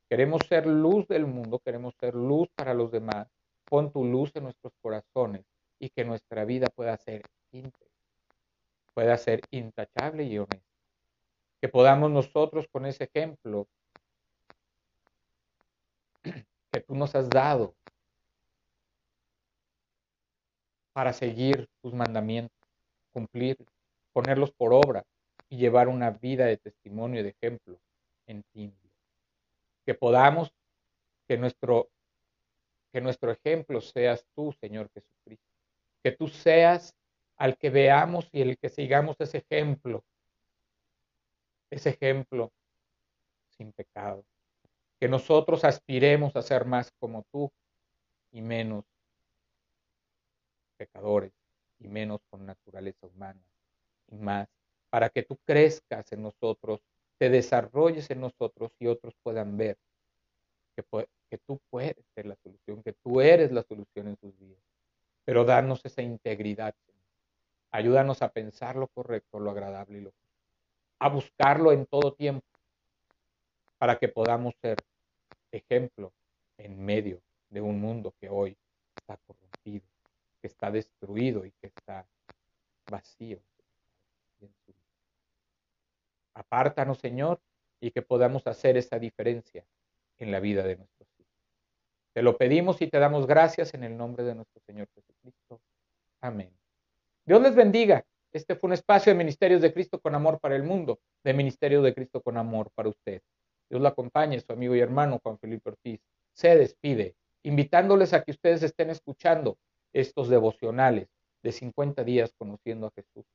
Queremos 0.09 0.41
ser 0.47 0.65
luz 0.65 1.05
del 1.07 1.25
mundo, 1.25 1.59
queremos 1.59 1.93
ser 1.99 2.15
luz 2.15 2.47
para 2.55 2.73
los 2.73 2.91
demás. 2.91 3.27
Pon 3.65 3.91
tu 3.91 4.05
luz 4.05 4.31
en 4.35 4.43
nuestros 4.43 4.71
corazones 4.81 5.45
y 5.79 5.89
que 5.89 6.05
nuestra 6.05 6.45
vida 6.45 6.67
pueda 6.67 6.97
ser 6.97 7.23
íntegra, 7.51 7.87
pueda 8.93 9.17
ser 9.17 9.41
intachable 9.51 10.23
y 10.23 10.37
honesta. 10.37 10.65
Que 11.61 11.69
podamos 11.69 12.11
nosotros 12.11 12.67
con 12.71 12.85
ese 12.85 13.05
ejemplo 13.05 13.67
que 16.71 16.81
tú 16.81 16.95
nos 16.95 17.15
has 17.15 17.29
dado 17.29 17.75
para 20.93 21.13
seguir 21.13 21.69
tus 21.81 21.93
mandamientos, 21.93 22.57
cumplir, 23.13 23.57
ponerlos 24.13 24.51
por 24.51 24.73
obra 24.73 25.03
y 25.47 25.57
llevar 25.57 25.87
una 25.87 26.09
vida 26.09 26.45
de 26.45 26.57
testimonio 26.57 27.19
y 27.19 27.23
de 27.23 27.29
ejemplo 27.29 27.79
en 28.25 28.43
ti. 28.51 28.73
Que 29.85 29.93
podamos, 29.93 30.51
que 31.27 31.37
nuestro, 31.37 31.89
que 32.91 32.99
nuestro 33.01 33.31
ejemplo 33.31 33.79
seas 33.79 34.25
tú, 34.35 34.51
Señor 34.59 34.89
Jesucristo. 34.91 35.46
Que 36.07 36.13
tú 36.13 36.29
seas 36.29 36.95
al 37.35 37.57
que 37.57 37.69
veamos 37.69 38.29
y 38.31 38.39
el 38.39 38.57
que 38.57 38.69
sigamos 38.69 39.17
ese 39.19 39.39
ejemplo, 39.39 40.05
ese 41.69 41.89
ejemplo 41.89 42.49
sin 43.49 43.73
pecado. 43.73 44.23
Que 45.01 45.09
nosotros 45.09 45.65
aspiremos 45.65 46.33
a 46.37 46.41
ser 46.41 46.63
más 46.63 46.93
como 46.97 47.25
tú 47.29 47.51
y 48.31 48.41
menos 48.41 48.85
pecadores 50.77 51.33
y 51.77 51.89
menos 51.89 52.21
con 52.29 52.45
naturaleza 52.45 53.05
humana 53.05 53.41
y 54.07 54.15
más 54.15 54.47
para 54.89 55.09
que 55.09 55.23
tú 55.23 55.37
crezcas 55.43 56.09
en 56.13 56.21
nosotros, 56.21 56.79
te 57.17 57.29
desarrolles 57.29 58.09
en 58.11 58.21
nosotros 58.21 58.71
y 58.79 58.87
otros 58.87 59.13
puedan 59.23 59.57
ver 59.57 59.77
que, 60.73 61.37
tú 61.39 61.59
puedes 61.69 61.97
ser 62.15 62.27
la 62.27 62.37
solución, 62.37 62.81
que 62.81 62.93
tú 62.93 63.19
eres 63.19 63.51
la 63.51 63.63
solución 63.63 64.07
en 64.07 64.17
sus 64.21 64.39
vidas. 64.39 64.66
Pero 65.27 65.43
darnos 65.43 65.83
esa 65.83 66.01
integridad, 66.01 66.73
Ayúdanos 67.71 68.21
a 68.21 68.29
pensar 68.29 68.75
lo 68.75 68.87
correcto, 68.87 69.39
lo 69.39 69.51
agradable 69.51 69.97
y 69.97 70.01
lo. 70.01 70.13
A 70.99 71.09
buscarlo 71.09 71.71
en 71.71 71.85
todo 71.85 72.13
tiempo 72.13 72.45
para 73.77 73.97
que 73.97 74.07
podamos 74.07 74.55
ser 74.61 74.77
ejemplo 75.51 76.11
en 76.57 76.83
medio 76.83 77.21
de 77.49 77.61
un 77.61 77.79
mundo 77.79 78.15
que 78.19 78.29
hoy 78.29 78.57
está 78.95 79.17
corrompido, 79.17 79.85
que 80.41 80.47
está 80.47 80.71
destruido 80.71 81.45
y 81.45 81.51
que 81.51 81.67
está 81.67 82.07
vacío. 82.89 83.39
Apártanos, 86.33 86.99
Señor, 86.99 87.39
y 87.79 87.91
que 87.91 88.01
podamos 88.01 88.47
hacer 88.47 88.77
esa 88.77 88.97
diferencia 88.97 89.65
en 90.17 90.31
la 90.31 90.39
vida 90.39 90.63
de 90.63 90.77
nuestros 90.77 91.09
hijos. 91.19 91.33
Te 92.13 92.21
lo 92.23 92.37
pedimos 92.37 92.81
y 92.81 92.87
te 92.87 92.97
damos 92.97 93.27
gracias 93.27 93.73
en 93.73 93.83
el 93.83 93.95
nombre 93.95 94.23
de 94.23 94.33
nuestro 94.33 94.61
Señor 94.61 94.87
Amén. 96.21 96.51
Dios 97.25 97.41
les 97.41 97.55
bendiga. 97.55 98.05
Este 98.31 98.55
fue 98.55 98.67
un 98.67 98.73
espacio 98.73 99.11
de 99.11 99.17
Ministerios 99.17 99.61
de 99.61 99.73
Cristo 99.73 99.99
con 99.99 100.15
amor 100.15 100.39
para 100.39 100.55
el 100.55 100.63
mundo, 100.63 100.99
de 101.23 101.33
Ministerio 101.33 101.81
de 101.81 101.93
Cristo 101.93 102.21
con 102.21 102.37
amor 102.37 102.69
para 102.75 102.89
usted. 102.89 103.21
Dios 103.69 103.81
lo 103.81 103.87
acompañe, 103.87 104.39
su 104.39 104.51
amigo 104.53 104.75
y 104.75 104.79
hermano 104.79 105.19
Juan 105.21 105.39
Felipe 105.39 105.69
Ortiz. 105.69 105.99
Se 106.33 106.55
despide, 106.55 107.15
invitándoles 107.43 108.13
a 108.13 108.23
que 108.23 108.31
ustedes 108.31 108.63
estén 108.63 108.89
escuchando 108.89 109.57
estos 109.93 110.29
devocionales 110.29 111.07
de 111.43 111.51
50 111.51 112.03
días 112.03 112.33
conociendo 112.37 112.87
a 112.87 112.91
Jesús 112.91 113.25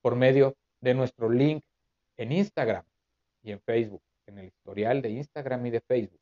por 0.00 0.16
medio 0.16 0.56
de 0.80 0.94
nuestro 0.94 1.28
link 1.28 1.64
en 2.16 2.32
Instagram 2.32 2.84
y 3.42 3.52
en 3.52 3.60
Facebook, 3.60 4.02
en 4.26 4.38
el 4.38 4.46
historial 4.46 5.02
de 5.02 5.10
Instagram 5.10 5.66
y 5.66 5.70
de 5.70 5.80
Facebook, 5.80 6.20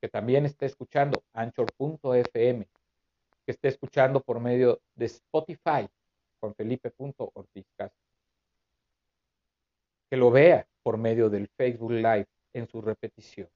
que 0.00 0.08
también 0.08 0.46
esté 0.46 0.66
escuchando 0.66 1.22
anchor.fm, 1.32 2.66
que 3.44 3.52
esté 3.52 3.68
escuchando 3.68 4.20
por 4.20 4.40
medio 4.40 4.80
de 4.94 5.06
Spotify 5.06 5.88
con 6.40 6.54
Felipe.ortiz 6.54 7.66
que 10.10 10.16
lo 10.16 10.30
vea 10.30 10.66
por 10.82 10.98
medio 10.98 11.30
del 11.30 11.48
Facebook 11.48 11.92
Live 11.92 12.26
en 12.52 12.68
su 12.68 12.80
repetición, 12.80 13.48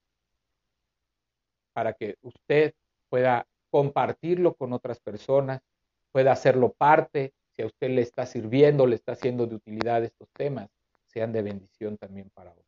para 1.73 1.93
que 1.93 2.17
usted 2.23 2.75
pueda 3.09 3.47
compartirlo 3.71 4.55
con 4.55 4.73
otras 4.73 4.99
personas, 5.01 5.63
pueda 6.11 6.33
hacerlo 6.33 6.73
parte, 6.73 7.35
si 7.55 7.63
a 7.63 7.67
usted 7.67 7.91
le 7.91 8.03
está 8.03 8.27
sirviendo, 8.27 8.87
le 8.87 8.97
está 8.97 9.13
haciendo 9.13 9.47
de 9.47 9.57
utilidad 9.57 10.03
estos 10.03 10.29
temas, 10.31 10.69
sean 11.07 11.33
de 11.33 11.43
bendición 11.43 11.97
también 11.97 12.31
para 12.31 12.51
otros. 12.51 12.67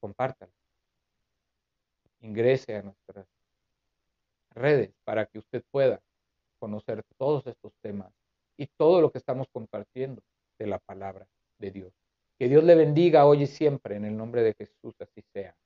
Compártalo. 0.00 0.52
Ingrese 2.20 2.76
a 2.76 2.82
nuestras 2.82 3.26
redes 4.54 4.94
para 5.04 5.26
que 5.26 5.38
usted 5.38 5.62
pueda 5.70 6.00
conocer 6.58 7.02
todos 7.16 7.46
estos 7.46 7.72
temas 7.82 8.12
y 8.56 8.66
todo 8.66 9.00
lo 9.00 9.10
que 9.10 9.18
estamos 9.18 9.48
compartiendo 9.52 10.22
de 10.58 10.66
la 10.66 10.78
palabra 10.78 11.26
de 11.58 11.70
Dios. 11.70 11.92
Que 12.38 12.48
Dios 12.48 12.64
le 12.64 12.74
bendiga 12.74 13.26
hoy 13.26 13.42
y 13.42 13.46
siempre 13.46 13.96
en 13.96 14.04
el 14.04 14.16
nombre 14.16 14.42
de 14.42 14.54
Jesús, 14.54 14.94
así 15.00 15.22
sea. 15.32 15.56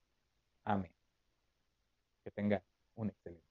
Amén. 0.64 0.92
Que 2.24 2.30
tenga 2.30 2.62
un 2.96 3.08
excelente. 3.08 3.47